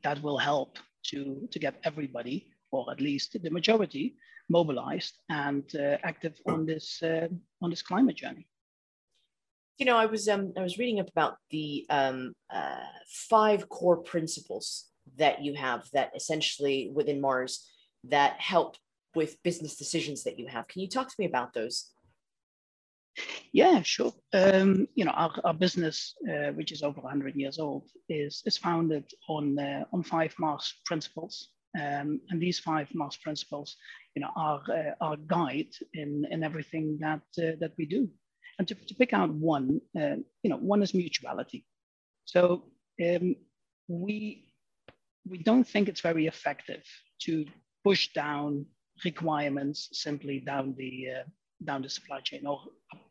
that 0.05 0.23
will 0.23 0.39
help 0.39 0.79
to, 1.11 1.49
to 1.51 1.59
get 1.59 1.81
everybody, 1.85 2.47
or 2.71 2.91
at 2.93 3.01
least 3.01 3.37
the 3.43 3.51
majority, 3.51 4.15
mobilized 4.49 5.15
and 5.29 5.65
uh, 5.75 5.97
active 6.05 6.35
on 6.47 6.67
this 6.67 7.03
uh, 7.03 7.29
on 7.63 7.71
this 7.71 7.83
climate 7.83 8.17
journey. 8.17 8.47
You 9.79 9.87
know, 9.87 9.97
I 9.97 10.07
was 10.07 10.29
um, 10.29 10.53
I 10.57 10.63
was 10.63 10.79
reading 10.79 11.01
up 11.01 11.09
about 11.09 11.37
the 11.51 11.87
um, 11.91 12.35
uh, 12.53 12.87
five 13.09 13.69
core 13.69 13.97
principles 13.97 14.91
that 15.17 15.43
you 15.43 15.55
have 15.55 15.89
that 15.93 16.13
essentially 16.15 16.91
within 16.95 17.21
Mars 17.21 17.69
that 18.05 18.41
help 18.41 18.77
with 19.15 19.43
business 19.43 19.77
decisions 19.77 20.25
that 20.25 20.39
you 20.39 20.47
have. 20.47 20.69
Can 20.69 20.83
you 20.83 20.89
talk 20.89 21.09
to 21.09 21.15
me 21.19 21.27
about 21.27 21.55
those? 21.55 21.91
Yeah, 23.53 23.83
sure. 23.83 24.13
Um, 24.33 24.89
you 24.95 25.05
know, 25.05 25.13
our, 25.13 25.33
our 25.45 25.55
business, 25.55 26.15
uh, 26.29 26.53
which 26.53 26.73
is 26.73 26.83
over 26.83 27.01
100 27.01 27.37
years 27.37 27.59
old, 27.59 27.89
is, 28.09 28.43
is 28.47 28.59
founded 28.59 29.05
on, 29.29 29.59
uh, 29.59 29.85
on 29.93 30.03
five 30.03 30.35
Mars 30.39 30.75
principles. 30.85 31.51
Um, 31.81 32.21
and 32.31 32.41
these 32.41 32.59
five 32.59 32.89
Mars 32.95 33.17
principles, 33.17 33.77
you 34.15 34.23
know, 34.23 34.31
are 34.37 34.63
uh, 34.71 35.05
our 35.05 35.17
guide 35.17 35.73
in, 35.93 36.25
in 36.31 36.43
everything 36.43 36.99
that, 37.01 37.23
uh, 37.39 37.57
that 37.61 37.73
we 37.79 37.87
do. 37.87 38.09
And 38.59 38.69
to, 38.69 38.75
to 38.75 38.95
pick 38.95 39.13
out 39.13 39.31
one, 39.31 39.81
uh, 39.97 40.17
you 40.43 40.51
know, 40.51 40.57
one 40.57 40.83
is 40.83 40.95
mutuality. 40.95 41.65
So 42.25 42.65
um, 43.05 43.37
we, 43.89 44.49
we 45.29 45.39
don't 45.39 45.67
think 45.67 45.89
it's 45.89 46.01
very 46.01 46.27
effective 46.27 46.83
to 47.23 47.45
push 47.85 48.13
down 48.13 48.67
requirements 49.05 49.89
simply 49.93 50.41
down 50.41 50.75
the 50.79 51.07
uh, 51.21 51.25
down 51.65 51.83
the 51.83 51.89
supply 51.89 52.21
chain 52.21 52.47
or 52.47 52.61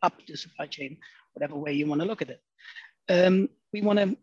up 0.02 0.14
the 0.26 0.36
supply 0.36 0.66
chain, 0.66 0.96
whatever 1.34 1.56
way 1.56 1.72
you 1.72 1.86
want 1.86 2.00
to 2.00 2.06
look 2.06 2.22
at 2.22 2.30
it. 2.30 2.40
Um, 3.08 3.48
we 3.72 3.82
want 3.82 3.98
to, 3.98 4.16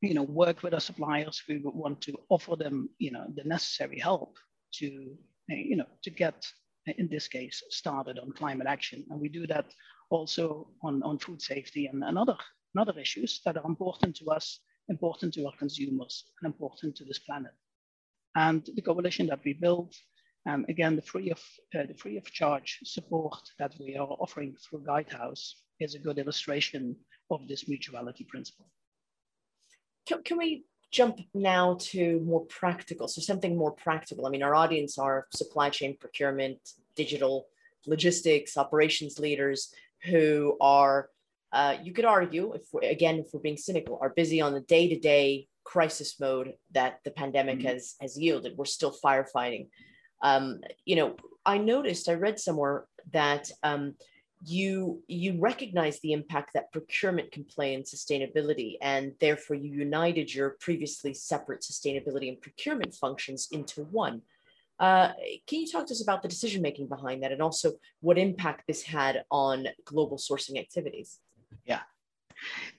you 0.00 0.14
know, 0.14 0.22
work 0.22 0.62
with 0.62 0.74
our 0.74 0.80
suppliers. 0.80 1.42
We 1.48 1.60
want 1.64 2.00
to 2.02 2.14
offer 2.28 2.56
them, 2.56 2.90
you 2.98 3.10
know, 3.10 3.26
the 3.34 3.44
necessary 3.44 3.98
help 3.98 4.36
to, 4.74 5.16
you 5.48 5.76
know, 5.76 5.86
to 6.02 6.10
get, 6.10 6.46
in 6.86 7.08
this 7.08 7.28
case, 7.28 7.62
started 7.70 8.18
on 8.18 8.32
climate 8.32 8.66
action. 8.66 9.04
And 9.10 9.20
we 9.20 9.28
do 9.28 9.46
that 9.46 9.66
also 10.10 10.68
on, 10.82 11.02
on 11.02 11.18
food 11.18 11.42
safety 11.42 11.86
and, 11.86 12.04
and 12.04 12.18
other, 12.18 12.36
other 12.78 12.98
issues 12.98 13.40
that 13.44 13.56
are 13.56 13.66
important 13.66 14.16
to 14.16 14.26
us, 14.26 14.60
important 14.88 15.34
to 15.34 15.46
our 15.46 15.56
consumers, 15.58 16.24
and 16.40 16.52
important 16.52 16.94
to 16.96 17.04
this 17.04 17.18
planet. 17.20 17.52
And 18.36 18.68
the 18.74 18.82
coalition 18.82 19.26
that 19.28 19.40
we 19.44 19.54
built 19.54 19.96
um, 20.46 20.64
again, 20.68 20.96
the 20.96 21.02
free 21.02 21.30
of 21.30 21.42
uh, 21.74 21.86
the 21.86 21.94
free 21.94 22.16
of 22.16 22.24
charge 22.30 22.78
support 22.84 23.42
that 23.58 23.74
we 23.80 23.96
are 23.96 24.16
offering 24.20 24.54
through 24.54 24.84
Guidehouse 24.84 25.54
is 25.80 25.94
a 25.94 25.98
good 25.98 26.18
illustration 26.18 26.96
of 27.30 27.46
this 27.48 27.68
mutuality 27.68 28.24
principle. 28.24 28.66
Can, 30.06 30.22
can 30.22 30.38
we 30.38 30.64
jump 30.92 31.18
now 31.34 31.76
to 31.80 32.20
more 32.20 32.44
practical? 32.46 33.08
So 33.08 33.20
something 33.20 33.56
more 33.56 33.72
practical. 33.72 34.26
I 34.26 34.30
mean, 34.30 34.42
our 34.42 34.54
audience 34.54 34.98
are 34.98 35.26
supply 35.34 35.68
chain 35.70 35.96
procurement, 35.98 36.58
digital 36.94 37.46
logistics, 37.86 38.56
operations 38.56 39.18
leaders 39.18 39.72
who 40.04 40.56
are, 40.60 41.10
uh, 41.52 41.76
you 41.82 41.92
could 41.92 42.04
argue, 42.04 42.52
if 42.52 42.62
again, 42.82 43.16
if 43.18 43.26
we're 43.32 43.40
being 43.40 43.56
cynical, 43.56 43.98
are 44.00 44.10
busy 44.10 44.40
on 44.40 44.52
the 44.52 44.60
day-to-day 44.60 45.48
crisis 45.64 46.20
mode 46.20 46.54
that 46.72 47.00
the 47.04 47.10
pandemic 47.10 47.58
mm-hmm. 47.58 47.68
has 47.68 47.96
has 48.00 48.16
yielded. 48.16 48.56
We're 48.56 48.66
still 48.66 48.94
firefighting. 49.04 49.68
Um, 50.22 50.60
you 50.84 50.96
know, 50.96 51.16
I 51.44 51.58
noticed, 51.58 52.08
I 52.08 52.14
read 52.14 52.38
somewhere 52.38 52.86
that 53.12 53.50
um, 53.62 53.94
you 54.44 55.02
you 55.08 55.38
recognize 55.38 55.98
the 56.00 56.12
impact 56.12 56.52
that 56.54 56.70
procurement 56.72 57.32
can 57.32 57.44
play 57.44 57.74
in 57.74 57.82
sustainability, 57.82 58.76
and 58.80 59.12
therefore 59.20 59.56
you 59.56 59.70
united 59.70 60.32
your 60.32 60.56
previously 60.60 61.14
separate 61.14 61.62
sustainability 61.62 62.28
and 62.28 62.40
procurement 62.40 62.94
functions 62.94 63.48
into 63.52 63.82
one. 63.84 64.22
Uh, 64.78 65.12
can 65.46 65.60
you 65.60 65.66
talk 65.66 65.86
to 65.86 65.94
us 65.94 66.02
about 66.02 66.22
the 66.22 66.28
decision 66.28 66.60
making 66.60 66.86
behind 66.86 67.22
that, 67.22 67.32
and 67.32 67.40
also 67.40 67.72
what 68.00 68.18
impact 68.18 68.64
this 68.66 68.82
had 68.82 69.24
on 69.30 69.66
global 69.84 70.18
sourcing 70.18 70.58
activities? 70.58 71.18
Yeah. 71.64 71.80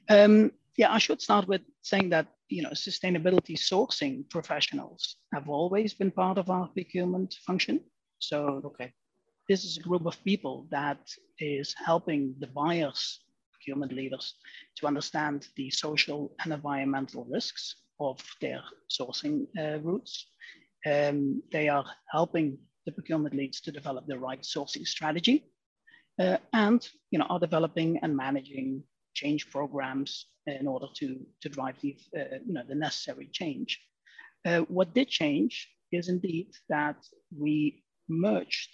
Um, 0.09 0.51
yeah, 0.77 0.93
I 0.93 0.99
should 0.99 1.21
start 1.21 1.47
with 1.47 1.61
saying 1.81 2.09
that 2.09 2.27
you 2.49 2.61
know 2.61 2.69
sustainability 2.69 3.57
sourcing 3.57 4.29
professionals 4.29 5.17
have 5.33 5.49
always 5.49 5.93
been 5.93 6.11
part 6.11 6.37
of 6.37 6.49
our 6.49 6.67
procurement 6.67 7.35
function. 7.45 7.81
So 8.19 8.61
okay. 8.63 8.93
this 9.49 9.65
is 9.65 9.77
a 9.77 9.81
group 9.81 10.05
of 10.05 10.23
people 10.23 10.67
that 10.71 10.99
is 11.39 11.75
helping 11.85 12.35
the 12.39 12.47
buyers, 12.47 13.19
procurement 13.53 13.91
leaders, 13.91 14.35
to 14.77 14.87
understand 14.87 15.47
the 15.55 15.69
social 15.71 16.35
and 16.43 16.53
environmental 16.53 17.25
risks 17.25 17.75
of 17.99 18.19
their 18.39 18.61
sourcing 18.89 19.47
uh, 19.57 19.79
routes. 19.79 20.27
Um, 20.85 21.41
they 21.51 21.69
are 21.69 21.85
helping 22.11 22.57
the 22.85 22.91
procurement 22.91 23.35
leads 23.35 23.61
to 23.61 23.71
develop 23.71 24.05
the 24.07 24.19
right 24.19 24.41
sourcing 24.43 24.85
strategy, 24.85 25.45
uh, 26.19 26.37
and 26.53 26.87
you 27.09 27.17
know 27.17 27.25
are 27.29 27.39
developing 27.39 27.97
and 28.03 28.15
managing 28.15 28.83
change 29.21 29.49
programs 29.49 30.11
in 30.45 30.67
order 30.67 30.87
to, 30.99 31.07
to 31.41 31.49
drive 31.49 31.77
the, 31.81 31.93
uh, 32.19 32.37
you 32.45 32.53
know, 32.53 32.63
the 32.67 32.75
necessary 32.87 33.27
change. 33.39 33.71
Uh, 34.45 34.61
what 34.77 34.93
did 34.93 35.09
change 35.09 35.53
is 35.91 36.09
indeed 36.09 36.49
that 36.69 36.97
we 37.43 37.83
merged 38.07 38.71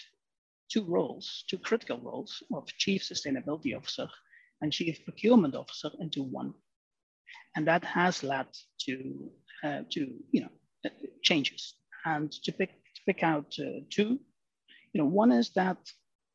two 0.71 0.85
roles, 0.97 1.45
two 1.49 1.57
critical 1.57 1.99
roles 2.09 2.43
of 2.53 2.67
Chief 2.83 3.01
Sustainability 3.01 3.71
Officer 3.75 4.07
and 4.61 4.71
Chief 4.71 5.03
Procurement 5.05 5.55
Officer 5.55 5.89
into 5.99 6.23
one. 6.23 6.53
And 7.55 7.67
that 7.67 7.83
has 7.85 8.23
led 8.23 8.47
to, 8.85 8.95
uh, 9.63 9.81
to 9.93 10.01
you 10.31 10.41
know, 10.41 10.91
changes. 11.21 11.75
And 12.05 12.31
to 12.45 12.51
pick, 12.51 12.71
to 12.95 13.01
pick 13.07 13.23
out 13.23 13.49
uh, 13.59 13.81
two, 13.89 14.19
you 14.91 14.97
know, 14.99 15.05
one 15.05 15.31
is 15.31 15.51
that 15.51 15.77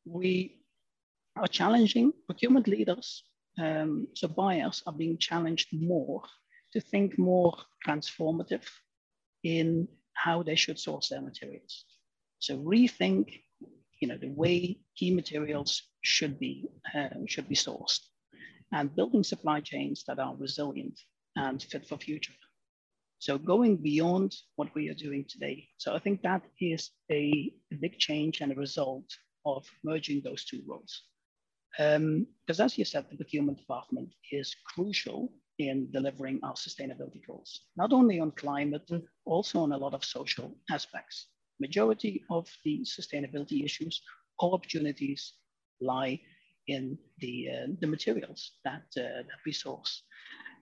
we 0.05 0.59
are 1.35 1.47
challenging 1.47 2.11
procurement 2.27 2.67
leaders 2.67 3.23
um, 3.59 4.07
so 4.15 4.27
buyers 4.27 4.83
are 4.85 4.93
being 4.93 5.17
challenged 5.17 5.69
more 5.73 6.21
to 6.73 6.79
think 6.79 7.17
more 7.17 7.57
transformative 7.85 8.67
in 9.43 9.87
how 10.13 10.43
they 10.43 10.55
should 10.55 10.79
source 10.79 11.09
their 11.09 11.21
materials. 11.21 11.85
So 12.39 12.57
rethink, 12.57 13.41
you 13.99 14.07
know, 14.07 14.17
the 14.17 14.29
way 14.29 14.79
key 14.95 15.13
materials 15.13 15.81
should 16.01 16.39
be 16.39 16.69
uh, 16.95 17.09
should 17.27 17.49
be 17.49 17.55
sourced, 17.55 17.99
and 18.71 18.95
building 18.95 19.23
supply 19.23 19.59
chains 19.61 20.03
that 20.07 20.19
are 20.19 20.35
resilient 20.37 20.99
and 21.35 21.61
fit 21.61 21.87
for 21.87 21.97
future. 21.97 22.33
So 23.19 23.37
going 23.37 23.75
beyond 23.75 24.33
what 24.55 24.73
we 24.73 24.89
are 24.89 24.93
doing 24.93 25.25
today. 25.27 25.67
So 25.77 25.93
I 25.93 25.99
think 25.99 26.21
that 26.21 26.41
is 26.61 26.91
a 27.11 27.51
big 27.81 27.99
change 27.99 28.39
and 28.39 28.51
a 28.51 28.55
result 28.55 29.09
of 29.45 29.65
merging 29.83 30.21
those 30.23 30.45
two 30.45 30.61
roles. 30.65 31.03
Because 31.77 32.59
um, 32.59 32.65
as 32.65 32.77
you 32.77 32.85
said, 32.85 33.05
the 33.09 33.17
procurement 33.17 33.57
department 33.57 34.09
is 34.31 34.55
crucial 34.65 35.31
in 35.59 35.89
delivering 35.91 36.39
our 36.43 36.53
sustainability 36.53 37.21
goals, 37.27 37.61
not 37.75 37.93
only 37.93 38.19
on 38.19 38.31
climate, 38.31 38.87
mm. 38.89 39.03
also 39.25 39.59
on 39.59 39.73
a 39.73 39.77
lot 39.77 39.93
of 39.93 40.03
social 40.03 40.55
aspects. 40.71 41.27
Majority 41.59 42.23
of 42.29 42.47
the 42.63 42.81
sustainability 42.85 43.63
issues 43.63 44.01
or 44.39 44.53
opportunities 44.53 45.33
lie 45.81 46.19
in 46.67 46.97
the, 47.19 47.49
uh, 47.49 47.67
the 47.81 47.87
materials 47.87 48.53
that, 48.63 48.83
uh, 48.97 49.23
that 49.27 49.39
we 49.45 49.51
source. 49.51 50.03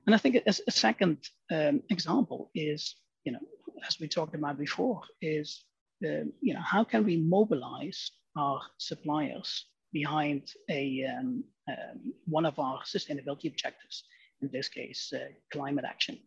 And 0.08 0.16
I 0.16 0.18
think 0.18 0.36
a, 0.36 0.54
a 0.68 0.72
second 0.72 1.18
um, 1.52 1.84
example 1.90 2.50
is, 2.56 2.96
you 3.24 3.34
know, 3.34 3.40
as 3.88 4.00
we 4.00 4.08
talked 4.08 4.36
about 4.36 4.58
before, 4.58 5.02
is, 5.22 5.64
uh, 6.04 6.26
you 6.42 6.54
know, 6.54 6.62
how 6.62 6.84
can 6.84 7.04
we 7.04 7.18
mobilize 7.18 8.12
our 8.38 8.62
suppliers 8.78 9.66
behind 10.01 10.44
a, 10.70 10.84
um, 11.13 11.44
um, 11.72 12.13
one 12.38 12.46
of 12.46 12.56
our 12.60 12.80
sustainability 12.84 13.48
objectives, 13.54 14.04
in 14.42 14.50
this 14.56 14.70
case, 14.70 15.01
uh, 15.20 15.30
climate 15.51 15.86
action. 15.94 16.18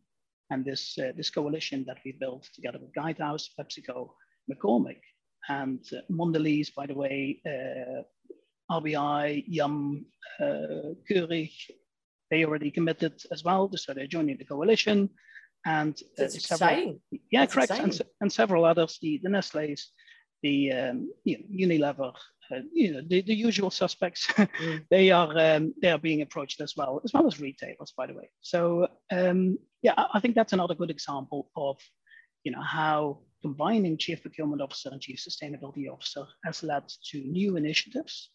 And 0.51 0.65
this, 0.65 0.83
uh, 0.99 1.13
this 1.17 1.31
coalition 1.31 1.85
that 1.87 1.99
we 2.05 2.11
built 2.25 2.45
together 2.57 2.81
with 2.83 2.93
Guidehouse, 3.01 3.45
PepsiCo, 3.59 3.99
McCormick, 4.51 5.03
and 5.49 5.81
uh, 5.93 6.01
Mondelez, 6.11 6.69
by 6.75 6.87
the 6.87 6.99
way, 7.03 7.41
uh, 7.47 8.03
RBI, 8.79 9.45
Yum, 9.47 10.05
uh, 10.41 10.95
Keurig, 11.09 11.53
they 12.31 12.45
already 12.45 12.71
committed 12.71 13.15
as 13.35 13.45
well, 13.45 13.71
so 13.77 13.93
they're 13.93 14.17
joining 14.17 14.39
the 14.39 14.45
coalition. 14.45 15.11
And 15.65 15.95
uh, 15.95 16.07
That's 16.19 16.47
several, 16.47 16.71
exciting. 16.71 17.01
Yeah, 17.31 17.41
That's 17.43 17.55
correct. 17.55 17.73
And, 17.85 18.01
and, 18.21 18.33
several 18.33 18.65
others, 18.65 18.99
the, 19.03 19.21
the 19.23 19.29
Nestle's, 19.29 19.83
the 20.43 20.73
um, 20.73 21.13
you 21.25 21.39
know, 21.39 21.67
Unilever, 21.67 22.13
uh, 22.51 22.61
you 22.73 22.93
know, 22.93 23.03
the, 23.07 23.23
the 23.23 23.35
usual 23.35 23.71
suspects, 23.71 24.27
mm. 24.37 24.85
they 24.91 25.11
are 25.11 25.39
um, 25.39 25.75
they 25.83 25.91
are 25.91 25.99
being 25.99 26.23
approached 26.23 26.61
as 26.61 26.77
well, 26.77 27.01
as 27.05 27.13
well 27.13 27.27
as 27.27 27.41
retailers, 27.41 27.93
by 27.97 28.07
the 28.07 28.15
way. 28.15 28.31
So 28.41 28.89
um, 29.13 29.59
yeah, 29.83 29.95
I 29.97 30.21
think 30.21 30.35
that's 30.35 30.53
another 30.53 30.75
good 30.75 30.91
example 30.91 31.51
of 31.57 31.79
you 32.45 32.53
know, 32.53 32.63
how 32.63 33.19
combining 33.43 33.97
chief 33.97 34.23
procurement 34.23 34.63
officer 34.63 34.91
and 34.91 35.01
chief 35.01 35.19
sustainability 35.19 35.91
officer 35.91 36.27
has 36.45 36.63
led 36.63 36.85
to 37.11 37.19
new 37.19 37.57
initiatives 37.57 38.31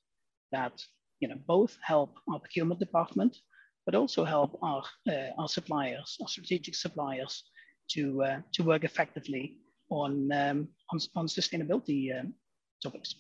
that, 0.51 0.81
you 1.19 1.27
know, 1.27 1.37
both 1.47 1.77
help 1.81 2.15
our 2.31 2.39
procurement 2.39 2.79
department, 2.79 3.37
but 3.85 3.95
also 3.95 4.23
help 4.23 4.57
our, 4.61 4.83
uh, 5.09 5.29
our 5.37 5.47
suppliers, 5.47 6.17
our 6.21 6.27
strategic 6.27 6.75
suppliers 6.75 7.43
to, 7.91 8.23
uh, 8.23 8.39
to 8.53 8.63
work 8.63 8.83
effectively 8.83 9.57
on, 9.89 10.31
um, 10.31 10.67
on, 10.91 10.99
on 11.15 11.27
sustainability 11.27 12.17
um, 12.19 12.33
topics. 12.81 13.15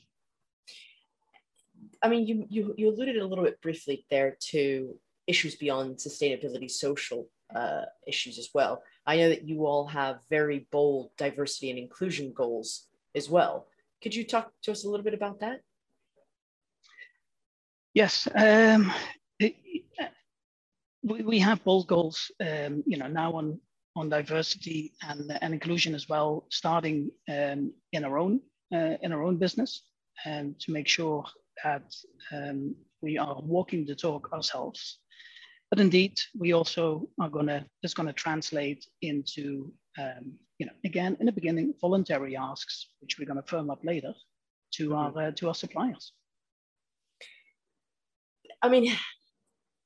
I 2.01 2.09
mean, 2.09 2.27
you, 2.27 2.45
you, 2.49 2.73
you 2.77 2.89
alluded 2.89 3.17
a 3.17 3.25
little 3.25 3.43
bit 3.43 3.61
briefly 3.61 4.05
there 4.09 4.37
to 4.51 4.95
issues 5.27 5.55
beyond 5.55 5.97
sustainability, 5.97 6.69
social 6.69 7.29
uh, 7.55 7.83
issues 8.07 8.37
as 8.37 8.49
well. 8.53 8.83
I 9.05 9.17
know 9.17 9.29
that 9.29 9.47
you 9.47 9.65
all 9.65 9.87
have 9.87 10.19
very 10.29 10.67
bold 10.71 11.11
diversity 11.17 11.69
and 11.69 11.79
inclusion 11.79 12.33
goals 12.33 12.87
as 13.15 13.29
well. 13.29 13.67
Could 14.01 14.15
you 14.15 14.23
talk 14.23 14.51
to 14.63 14.71
us 14.71 14.83
a 14.83 14.89
little 14.89 15.03
bit 15.03 15.13
about 15.13 15.39
that? 15.39 15.61
Yes, 17.93 18.27
um, 18.35 18.91
it, 19.39 19.55
we, 21.01 21.21
we 21.21 21.39
have 21.39 21.63
bold 21.63 21.87
goals, 21.87 22.29
um, 22.41 22.83
you 22.85 22.97
know, 22.97 23.07
now 23.07 23.33
on 23.33 23.59
on 23.95 24.09
diversity 24.09 24.93
and, 25.07 25.31
and 25.41 25.53
inclusion 25.53 25.95
as 25.95 26.09
well, 26.09 26.45
starting 26.49 27.09
um, 27.29 27.73
in 27.93 28.03
our 28.03 28.17
own 28.17 28.41
uh, 28.73 28.97
in 29.01 29.11
our 29.11 29.23
own 29.23 29.37
business, 29.37 29.83
and 30.25 30.59
to 30.59 30.71
make 30.71 30.87
sure 30.87 31.23
that 31.63 31.93
um, 32.33 32.75
we 33.01 33.17
are 33.17 33.39
walking 33.41 33.85
the 33.85 33.95
talk 33.95 34.29
ourselves. 34.33 34.99
But 35.69 35.79
indeed, 35.79 36.19
we 36.37 36.53
also 36.53 37.07
are 37.19 37.29
gonna 37.29 37.65
is 37.83 37.93
gonna 37.93 38.13
translate 38.13 38.85
into 39.01 39.71
um, 39.97 40.33
you 40.57 40.65
know 40.65 40.73
again 40.83 41.17
in 41.19 41.25
the 41.25 41.31
beginning 41.31 41.73
voluntary 41.79 42.35
asks, 42.35 42.87
which 43.01 43.17
we're 43.17 43.27
gonna 43.27 43.43
firm 43.47 43.69
up 43.69 43.83
later 43.83 44.13
to 44.75 44.95
our 44.95 45.17
uh, 45.17 45.31
to 45.31 45.47
our 45.47 45.55
suppliers. 45.55 46.13
I 48.61 48.69
mean, 48.69 48.91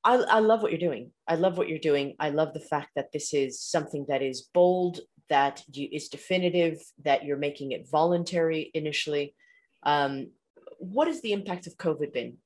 I, 0.04 0.14
I 0.14 0.38
love 0.40 0.62
what 0.62 0.72
you're 0.72 0.80
doing. 0.80 1.12
I 1.28 1.34
love 1.34 1.58
what 1.58 1.68
you're 1.68 1.78
doing. 1.78 2.14
I 2.18 2.30
love 2.30 2.54
the 2.54 2.60
fact 2.60 2.90
that 2.96 3.12
this 3.12 3.34
is 3.34 3.60
something 3.60 4.06
that 4.08 4.22
is 4.22 4.48
bold, 4.54 5.00
that 5.28 5.62
you, 5.72 5.88
is 5.92 6.08
definitive, 6.08 6.80
that 7.04 7.24
you're 7.24 7.36
making 7.36 7.72
it 7.72 7.88
voluntary 7.90 8.70
initially. 8.74 9.34
Um, 9.82 10.30
what 10.78 11.08
has 11.08 11.20
the 11.20 11.32
impact 11.32 11.66
of 11.66 11.76
COVID 11.76 12.12
been 12.12 12.38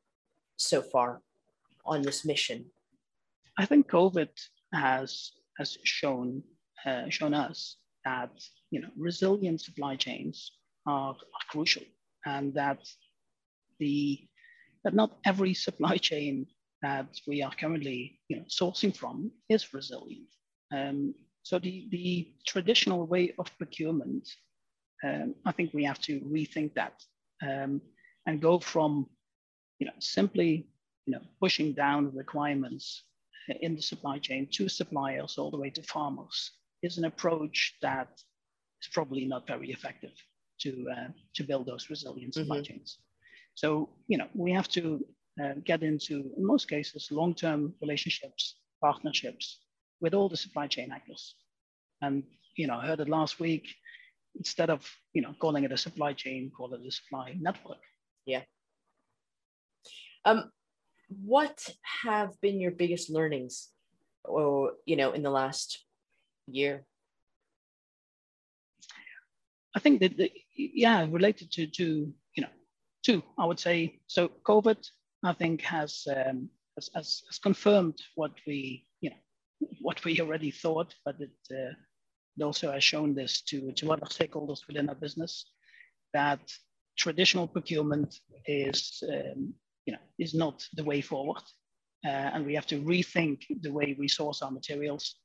so 0.56 0.82
far 0.82 1.20
on 1.86 2.02
this 2.02 2.24
mission? 2.24 2.66
I 3.56 3.66
think 3.66 3.88
COVID 3.88 4.30
has 4.72 5.32
has 5.58 5.78
shown 5.84 6.42
uh, 6.84 7.08
shown 7.08 7.34
us 7.34 7.76
that 8.04 8.32
you 8.70 8.80
know 8.80 8.88
resilient 8.96 9.60
supply 9.60 9.94
chains 9.94 10.50
are, 10.86 11.10
are 11.10 11.46
crucial, 11.50 11.84
and 12.26 12.52
that 12.54 12.80
the 13.78 14.26
that 14.82 14.94
not 14.94 15.16
every 15.24 15.54
supply 15.54 15.96
chain 16.08 16.46
that 16.84 17.08
we 17.26 17.42
are 17.42 17.54
currently 17.62 17.98
you 18.28 18.36
know, 18.36 18.44
sourcing 18.60 18.94
from 19.00 19.30
is 19.48 19.72
resilient. 19.72 20.30
Um, 20.76 21.14
so 21.42 21.58
the, 21.58 21.88
the 21.90 22.08
traditional 22.46 23.06
way 23.06 23.34
of 23.38 23.46
procurement, 23.58 24.28
um, 25.06 25.34
I 25.46 25.52
think 25.52 25.72
we 25.72 25.84
have 25.84 26.00
to 26.02 26.20
rethink 26.20 26.74
that 26.74 26.96
um, 27.42 27.80
and 28.26 28.40
go 28.40 28.58
from 28.58 29.06
you 29.78 29.86
know, 29.86 29.98
simply 29.98 30.68
you 31.06 31.12
know, 31.14 31.22
pushing 31.40 31.72
down 31.72 32.14
requirements 32.14 33.04
in 33.60 33.76
the 33.76 33.82
supply 33.82 34.18
chain 34.18 34.48
to 34.52 34.68
suppliers 34.68 35.36
all 35.38 35.50
the 35.50 35.62
way 35.64 35.70
to 35.70 35.82
farmers 35.82 36.52
is 36.82 36.98
an 36.98 37.04
approach 37.04 37.74
that 37.82 38.08
is 38.82 38.88
probably 38.92 39.24
not 39.26 39.46
very 39.46 39.70
effective 39.70 40.14
to, 40.60 40.86
uh, 40.96 41.08
to 41.34 41.42
build 41.44 41.66
those 41.66 41.90
resilient 41.90 42.34
supply 42.34 42.58
mm-hmm. 42.58 42.64
chains. 42.64 42.98
So, 43.54 43.90
you 44.08 44.18
know, 44.18 44.28
we 44.34 44.52
have 44.52 44.68
to 44.70 45.04
uh, 45.42 45.54
get 45.64 45.82
into, 45.82 46.30
in 46.36 46.46
most 46.46 46.68
cases, 46.68 47.08
long-term 47.10 47.74
relationships, 47.80 48.56
partnerships 48.80 49.60
with 50.00 50.14
all 50.14 50.28
the 50.28 50.36
supply 50.36 50.66
chain 50.66 50.90
actors. 50.92 51.34
And, 52.02 52.24
you 52.56 52.66
know, 52.66 52.76
I 52.76 52.86
heard 52.86 53.00
it 53.00 53.08
last 53.08 53.40
week, 53.40 53.66
instead 54.36 54.70
of, 54.70 54.88
you 55.12 55.22
know, 55.22 55.34
calling 55.40 55.64
it 55.64 55.72
a 55.72 55.76
supply 55.76 56.12
chain, 56.12 56.50
call 56.56 56.74
it 56.74 56.86
a 56.86 56.90
supply 56.90 57.36
network. 57.40 57.78
Yeah. 58.26 58.42
Um, 60.24 60.50
what 61.08 61.68
have 62.02 62.40
been 62.40 62.60
your 62.60 62.72
biggest 62.72 63.10
learnings 63.10 63.68
or, 64.24 64.72
you 64.86 64.96
know, 64.96 65.12
in 65.12 65.22
the 65.22 65.30
last 65.30 65.84
year? 66.46 66.84
I 69.76 69.80
think 69.80 70.00
that, 70.00 70.16
the, 70.16 70.32
yeah, 70.56 71.06
related 71.10 71.50
to, 71.52 71.66
to, 71.66 72.12
you 72.36 72.42
know, 72.42 72.48
two, 73.04 73.22
I 73.38 73.44
would 73.44 73.60
say. 73.60 74.00
So 74.06 74.30
COVID 74.44 74.78
I 75.24 75.32
think 75.32 75.62
has, 75.62 76.06
um, 76.08 76.48
has, 76.76 76.90
has, 76.94 77.22
has, 77.28 77.38
confirmed 77.38 77.98
what 78.14 78.32
we, 78.46 78.86
you 79.00 79.10
know, 79.10 79.16
what 79.80 80.04
we 80.04 80.20
already 80.20 80.50
thought, 80.50 80.94
but 81.04 81.16
it, 81.20 81.30
uh, 81.50 81.72
it 82.36 82.42
also 82.42 82.72
has 82.72 82.84
shown 82.84 83.14
this 83.14 83.42
to, 83.42 83.72
to 83.72 83.92
other 83.92 84.06
stakeholders 84.06 84.66
within 84.66 84.88
our 84.88 84.94
business 84.94 85.46
that 86.12 86.40
traditional 86.96 87.46
procurement 87.46 88.14
is, 88.46 89.02
um, 89.08 89.54
you 89.86 89.92
know, 89.92 89.98
is 90.18 90.34
not 90.34 90.66
the 90.74 90.84
way 90.84 91.00
forward. 91.00 91.42
Uh, 92.04 92.30
and 92.34 92.44
we 92.46 92.54
have 92.54 92.66
to 92.66 92.80
rethink 92.82 93.42
the 93.62 93.72
way 93.72 93.96
we 93.98 94.08
source 94.08 94.42
our 94.42 94.50
materials 94.50 95.16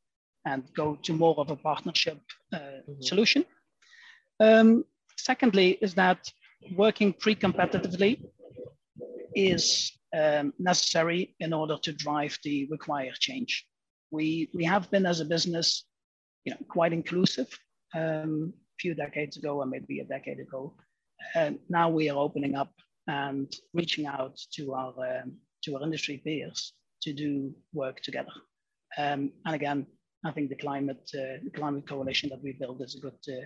and 0.46 0.64
go 0.76 0.98
to 1.04 1.14
more 1.14 1.36
of 1.38 1.50
a 1.50 1.56
partnership 1.56 2.20
uh, 2.54 2.58
mm-hmm. 2.58 3.02
solution. 3.02 3.46
Um, 4.40 4.86
secondly, 5.18 5.78
is 5.82 5.94
that 5.96 6.32
working 6.76 7.14
pre-competitively 7.14 8.22
is 9.36 9.92
um, 10.18 10.54
necessary 10.60 11.36
in 11.40 11.54
order 11.54 11.78
to 11.84 11.94
drive 11.94 12.38
the 12.44 12.68
required 12.72 13.16
change. 13.16 13.66
We, 14.12 14.50
we 14.54 14.64
have 14.66 14.90
been 14.90 15.06
as 15.06 15.20
a 15.20 15.26
business, 15.26 15.86
you 16.46 16.54
know, 16.54 16.60
quite 16.68 16.94
inclusive 16.94 17.48
um, 17.96 18.54
a 18.56 18.78
few 18.80 18.96
decades 18.96 19.38
ago, 19.38 19.58
or 19.58 19.66
maybe 19.66 20.00
a 20.00 20.06
decade 20.06 20.40
ago. 20.40 20.76
And 21.36 21.60
now 21.70 21.90
we 21.90 22.10
are 22.10 22.18
opening 22.18 22.56
up 22.56 22.72
and 23.08 23.52
reaching 23.74 24.06
out 24.06 24.40
to 24.54 24.74
our, 24.74 25.22
um, 25.22 25.34
to 25.64 25.76
our 25.76 25.84
industry 25.84 26.22
peers 26.24 26.74
to 27.04 27.14
do 27.14 27.54
work 27.74 28.02
together. 28.02 28.32
Um, 28.98 29.32
and 29.46 29.56
again, 29.56 29.86
I 30.26 30.32
think 30.32 30.50
the 30.50 30.56
climate, 30.56 31.10
uh, 31.14 31.40
the 31.44 31.52
climate 31.56 31.88
coalition 31.88 32.30
that 32.30 32.44
we 32.44 32.54
built 32.54 32.82
is 32.82 32.96
a 32.96 33.00
good, 33.00 33.14
uh, 33.30 33.46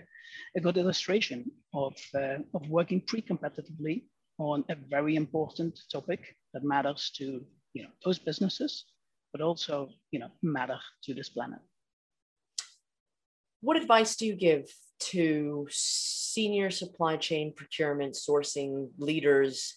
a 0.56 0.60
good 0.60 0.76
illustration 0.76 1.44
of, 1.72 1.94
uh, 2.14 2.38
of 2.54 2.68
working 2.68 3.00
pre-competitively 3.02 4.04
on 4.38 4.64
a 4.68 4.76
very 4.88 5.16
important 5.16 5.78
topic 5.90 6.36
that 6.52 6.64
matters 6.64 7.10
to 7.16 7.44
you 7.72 7.82
know 7.82 7.90
those 8.04 8.18
businesses, 8.18 8.84
but 9.32 9.40
also 9.40 9.88
you 10.10 10.18
know 10.18 10.30
matter 10.42 10.78
to 11.04 11.14
this 11.14 11.28
planet. 11.28 11.58
What 13.60 13.76
advice 13.76 14.16
do 14.16 14.26
you 14.26 14.34
give 14.34 14.70
to 15.10 15.66
senior 15.70 16.70
supply 16.70 17.16
chain 17.16 17.52
procurement 17.56 18.14
sourcing 18.14 18.88
leaders 18.98 19.74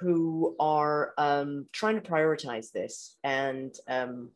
who 0.00 0.56
are 0.60 1.12
um, 1.18 1.66
trying 1.72 2.00
to 2.00 2.10
prioritize 2.10 2.70
this? 2.70 3.16
And 3.24 3.74
um, 3.88 4.30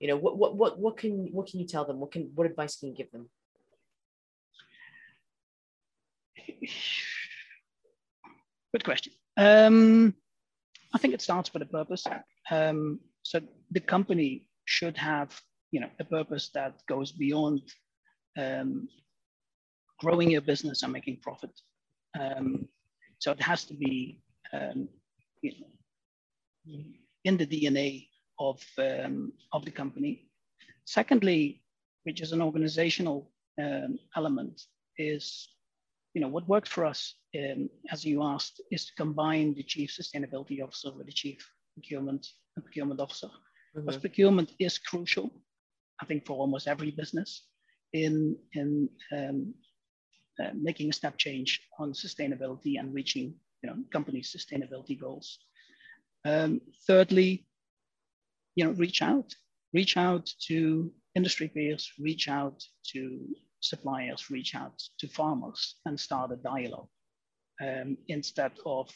you 0.00 0.08
know 0.08 0.16
what, 0.16 0.36
what 0.38 0.56
what 0.56 0.78
what 0.78 0.96
can 0.96 1.28
what 1.32 1.46
can 1.48 1.60
you 1.60 1.66
tell 1.66 1.84
them? 1.84 2.00
What 2.00 2.12
can 2.12 2.30
what 2.34 2.46
advice 2.46 2.76
can 2.76 2.88
you 2.88 2.94
give 2.94 3.10
them 3.12 3.28
Good 8.72 8.84
question. 8.84 9.12
Um, 9.36 10.14
I 10.94 10.98
think 10.98 11.14
it 11.14 11.22
starts 11.22 11.52
with 11.52 11.62
a 11.62 11.66
purpose. 11.66 12.04
Um, 12.50 13.00
so 13.22 13.40
the 13.70 13.80
company 13.80 14.46
should 14.66 14.96
have, 14.96 15.38
you 15.70 15.80
know, 15.80 15.88
a 16.00 16.04
purpose 16.04 16.50
that 16.54 16.82
goes 16.86 17.12
beyond 17.12 17.62
um, 18.38 18.88
growing 20.00 20.30
your 20.30 20.42
business 20.42 20.82
and 20.82 20.92
making 20.92 21.18
profit. 21.22 21.50
Um, 22.18 22.68
so 23.18 23.32
it 23.32 23.40
has 23.40 23.64
to 23.64 23.74
be, 23.74 24.20
um, 24.52 24.88
you 25.42 25.52
know, 25.60 26.82
in 27.24 27.36
the 27.36 27.46
DNA 27.46 28.08
of 28.38 28.62
um, 28.78 29.32
of 29.52 29.64
the 29.64 29.70
company. 29.70 30.28
Secondly, 30.84 31.62
which 32.04 32.20
is 32.20 32.32
an 32.32 32.42
organizational 32.42 33.30
element, 34.16 34.62
is 34.98 35.48
you 36.14 36.20
know, 36.20 36.28
what 36.28 36.48
worked 36.48 36.68
for 36.68 36.84
us, 36.84 37.14
um, 37.36 37.68
as 37.90 38.04
you 38.04 38.22
asked, 38.22 38.60
is 38.70 38.86
to 38.86 38.92
combine 38.96 39.54
the 39.54 39.62
chief 39.62 39.90
sustainability 39.90 40.62
officer 40.62 40.90
with 40.96 41.06
the 41.06 41.12
chief 41.12 41.38
procurement 41.74 42.26
and 42.56 42.64
procurement 42.64 43.00
officer. 43.00 43.28
Mm-hmm. 43.28 43.86
Because 43.86 44.00
procurement 44.00 44.52
is 44.58 44.78
crucial, 44.78 45.30
I 46.00 46.06
think, 46.06 46.26
for 46.26 46.34
almost 46.34 46.68
every 46.68 46.90
business 46.90 47.44
in 47.92 48.36
in 48.54 48.88
um, 49.12 49.54
uh, 50.42 50.50
making 50.54 50.90
a 50.90 50.92
step 50.92 51.16
change 51.18 51.60
on 51.78 51.92
sustainability 51.92 52.78
and 52.78 52.94
reaching, 52.94 53.34
you 53.62 53.70
know, 53.70 53.76
companies' 53.92 54.34
sustainability 54.34 54.98
goals. 54.98 55.38
Um, 56.24 56.60
thirdly, 56.86 57.46
you 58.54 58.64
know, 58.64 58.72
reach 58.72 59.02
out, 59.02 59.34
reach 59.72 59.96
out 59.96 60.30
to 60.46 60.92
industry 61.14 61.48
peers, 61.48 61.90
reach 61.98 62.28
out 62.28 62.62
to 62.92 63.28
suppliers 63.60 64.30
reach 64.30 64.54
out 64.54 64.80
to 64.98 65.08
farmers 65.08 65.76
and 65.86 65.98
start 65.98 66.32
a 66.32 66.36
dialogue 66.36 66.88
um, 67.60 67.96
instead 68.08 68.52
of 68.64 68.90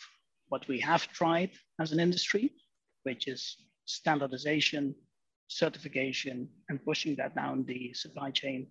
what 0.48 0.66
we 0.68 0.78
have 0.80 1.10
tried 1.12 1.50
as 1.80 1.92
an 1.92 2.00
industry, 2.00 2.52
which 3.04 3.26
is 3.28 3.56
standardization, 3.86 4.94
certification, 5.48 6.48
and 6.68 6.84
pushing 6.84 7.16
that 7.16 7.34
down 7.34 7.64
the 7.64 7.92
supply 7.94 8.30
chain. 8.30 8.68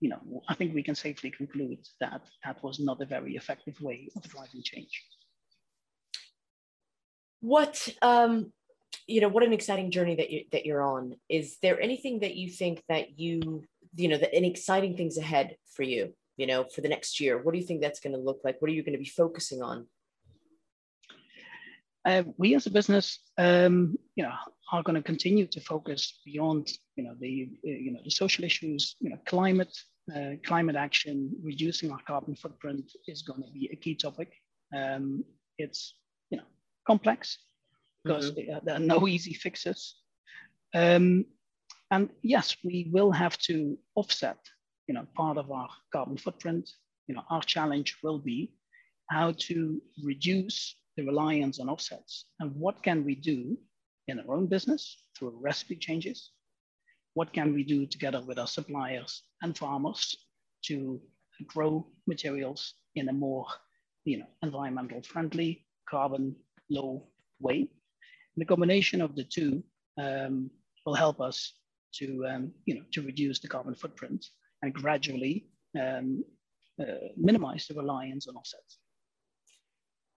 You 0.00 0.10
know, 0.10 0.42
I 0.48 0.54
think 0.54 0.74
we 0.74 0.82
can 0.82 0.94
safely 0.94 1.30
conclude 1.30 1.78
that 2.00 2.22
that 2.44 2.62
was 2.62 2.80
not 2.80 3.00
a 3.00 3.06
very 3.06 3.36
effective 3.36 3.80
way 3.80 4.08
of 4.16 4.22
driving 4.22 4.62
change. 4.62 5.02
What 7.40 7.88
um, 8.02 8.52
you 9.06 9.20
know, 9.20 9.28
what 9.28 9.42
an 9.42 9.52
exciting 9.52 9.90
journey 9.90 10.14
that 10.16 10.30
you 10.30 10.44
that 10.52 10.64
you're 10.64 10.82
on. 10.82 11.16
Is 11.28 11.58
there 11.62 11.80
anything 11.80 12.20
that 12.20 12.36
you 12.36 12.50
think 12.50 12.82
that 12.88 13.18
you 13.18 13.64
you 13.94 14.08
know, 14.08 14.18
the, 14.18 14.32
any 14.34 14.50
exciting 14.50 14.96
things 14.96 15.18
ahead 15.18 15.56
for 15.74 15.82
you? 15.82 16.14
You 16.36 16.46
know, 16.46 16.64
for 16.64 16.80
the 16.80 16.88
next 16.88 17.20
year, 17.20 17.42
what 17.42 17.52
do 17.52 17.60
you 17.60 17.66
think 17.66 17.80
that's 17.80 18.00
going 18.00 18.14
to 18.14 18.18
look 18.18 18.40
like? 18.44 18.60
What 18.60 18.70
are 18.70 18.74
you 18.74 18.82
going 18.82 18.94
to 18.94 18.98
be 18.98 19.08
focusing 19.08 19.62
on? 19.62 19.86
Uh, 22.04 22.24
we 22.36 22.54
as 22.54 22.66
a 22.66 22.70
business, 22.70 23.20
um, 23.38 23.96
you 24.16 24.24
know, 24.24 24.32
are 24.72 24.82
going 24.82 24.96
to 24.96 25.02
continue 25.02 25.46
to 25.46 25.60
focus 25.60 26.20
beyond, 26.24 26.72
you 26.96 27.04
know, 27.04 27.14
the 27.20 27.48
you 27.62 27.92
know 27.92 28.00
the 28.02 28.10
social 28.10 28.44
issues. 28.44 28.96
You 29.00 29.10
know, 29.10 29.18
climate, 29.26 29.76
uh, 30.14 30.32
climate 30.44 30.74
action, 30.74 31.30
reducing 31.42 31.92
our 31.92 32.00
carbon 32.06 32.34
footprint 32.34 32.90
is 33.06 33.22
going 33.22 33.42
to 33.42 33.50
be 33.52 33.70
a 33.72 33.76
key 33.76 33.94
topic. 33.94 34.32
Um, 34.74 35.24
it's 35.58 35.94
you 36.30 36.38
know 36.38 36.44
complex 36.86 37.38
because 38.02 38.32
mm-hmm. 38.32 38.64
there 38.64 38.76
are 38.76 38.80
no 38.80 39.06
easy 39.14 39.34
fixes. 39.34 39.96
Um, 40.74 41.26
and 41.92 42.08
yes, 42.22 42.56
we 42.64 42.88
will 42.90 43.12
have 43.12 43.36
to 43.38 43.78
offset, 43.94 44.38
you 44.88 44.94
know, 44.94 45.06
part 45.14 45.36
of 45.36 45.50
our 45.50 45.68
carbon 45.92 46.16
footprint. 46.16 46.70
You 47.06 47.14
know, 47.14 47.22
our 47.28 47.42
challenge 47.42 47.98
will 48.02 48.18
be 48.18 48.54
how 49.10 49.32
to 49.32 49.80
reduce 50.02 50.74
the 50.96 51.04
reliance 51.04 51.60
on 51.60 51.68
offsets 51.68 52.24
and 52.40 52.56
what 52.56 52.82
can 52.82 53.04
we 53.04 53.14
do 53.14 53.58
in 54.08 54.18
our 54.20 54.34
own 54.34 54.46
business 54.46 54.96
through 55.16 55.38
recipe 55.38 55.76
changes? 55.76 56.30
What 57.12 57.34
can 57.34 57.52
we 57.52 57.62
do 57.62 57.84
together 57.86 58.22
with 58.26 58.38
our 58.38 58.46
suppliers 58.46 59.22
and 59.42 59.56
farmers 59.56 60.16
to 60.64 60.98
grow 61.46 61.86
materials 62.06 62.74
in 62.94 63.10
a 63.10 63.12
more 63.12 63.46
you 64.04 64.18
know, 64.18 64.26
environmental 64.42 65.02
friendly, 65.02 65.66
carbon 65.88 66.34
low 66.70 67.06
way? 67.38 67.68
the 68.38 68.46
combination 68.46 69.02
of 69.02 69.14
the 69.14 69.24
two 69.24 69.62
um, 69.98 70.50
will 70.86 70.94
help 70.94 71.20
us 71.20 71.52
to, 71.94 72.26
um, 72.26 72.52
you 72.66 72.74
know, 72.74 72.82
to 72.92 73.02
reduce 73.02 73.38
the 73.40 73.48
carbon 73.48 73.74
footprint 73.74 74.26
and 74.62 74.72
gradually 74.72 75.46
um, 75.80 76.24
uh, 76.80 77.08
minimize 77.16 77.66
the 77.66 77.74
reliance 77.74 78.26
on 78.28 78.36
offsets. 78.36 78.78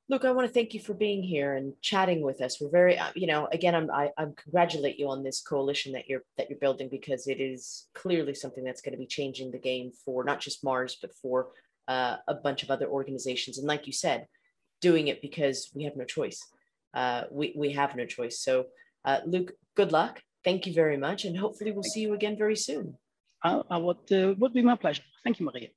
Look, 0.07 0.23
I 0.23 0.31
want 0.31 0.47
to 0.47 0.53
thank 0.53 0.75
you 0.75 0.79
for 0.79 0.93
being 0.93 1.23
here 1.23 1.55
and 1.55 1.73
chatting 1.81 2.21
with 2.21 2.39
us. 2.39 2.61
We're 2.61 2.69
very, 2.69 2.95
uh, 2.97 3.09
you 3.15 3.25
know, 3.25 3.47
again, 3.51 3.73
I'm, 3.73 3.89
I, 3.89 4.11
I 4.17 4.27
congratulate 4.35 4.99
you 4.99 5.09
on 5.09 5.23
this 5.23 5.41
coalition 5.41 5.93
that 5.93 6.07
you're 6.07 6.23
that 6.37 6.47
you're 6.47 6.59
building 6.59 6.89
because 6.91 7.25
it 7.27 7.41
is 7.41 7.87
clearly 7.95 8.35
something 8.35 8.63
that's 8.63 8.81
going 8.81 8.93
to 8.93 8.99
be 8.99 9.07
changing 9.07 9.49
the 9.49 9.57
game 9.57 9.91
for 10.05 10.23
not 10.23 10.39
just 10.39 10.63
Mars 10.63 10.95
but 11.01 11.11
for 11.15 11.47
uh, 11.87 12.17
a 12.27 12.35
bunch 12.35 12.61
of 12.61 12.69
other 12.69 12.87
organizations. 12.87 13.57
And 13.57 13.67
like 13.67 13.87
you 13.87 13.93
said, 13.93 14.27
doing 14.79 15.07
it 15.07 15.23
because 15.23 15.71
we 15.73 15.85
have 15.85 15.95
no 15.95 16.05
choice. 16.05 16.39
Uh, 16.93 17.23
we 17.31 17.55
we 17.57 17.71
have 17.71 17.95
no 17.95 18.05
choice. 18.05 18.39
So, 18.39 18.67
uh, 19.05 19.21
Luc, 19.25 19.53
good 19.75 19.91
luck. 19.91 20.21
Thank 20.45 20.65
you 20.67 20.73
very 20.73 20.95
much. 20.95 21.25
And 21.25 21.35
hopefully 21.37 21.71
we'll 21.71 21.83
see 21.83 22.01
you 22.01 22.13
again 22.13 22.37
very 22.37 22.55
soon. 22.55 22.97
I, 23.43 23.61
I 23.69 23.77
would, 23.77 24.11
uh, 24.11 24.35
would 24.37 24.53
be 24.53 24.61
my 24.61 24.75
pleasure. 24.75 25.03
Thank 25.23 25.39
you, 25.39 25.45
Maria. 25.45 25.69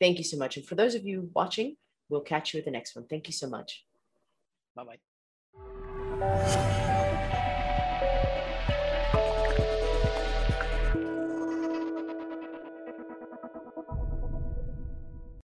Thank 0.00 0.18
you 0.18 0.24
so 0.24 0.38
much. 0.38 0.56
And 0.56 0.66
for 0.66 0.74
those 0.74 0.94
of 0.94 1.04
you 1.04 1.30
watching, 1.34 1.76
we'll 2.08 2.22
catch 2.22 2.54
you 2.54 2.58
at 2.58 2.64
the 2.64 2.70
next 2.70 2.96
one. 2.96 3.06
Thank 3.06 3.26
you 3.26 3.34
so 3.34 3.48
much. 3.48 3.84
Bye-bye. 4.74 4.98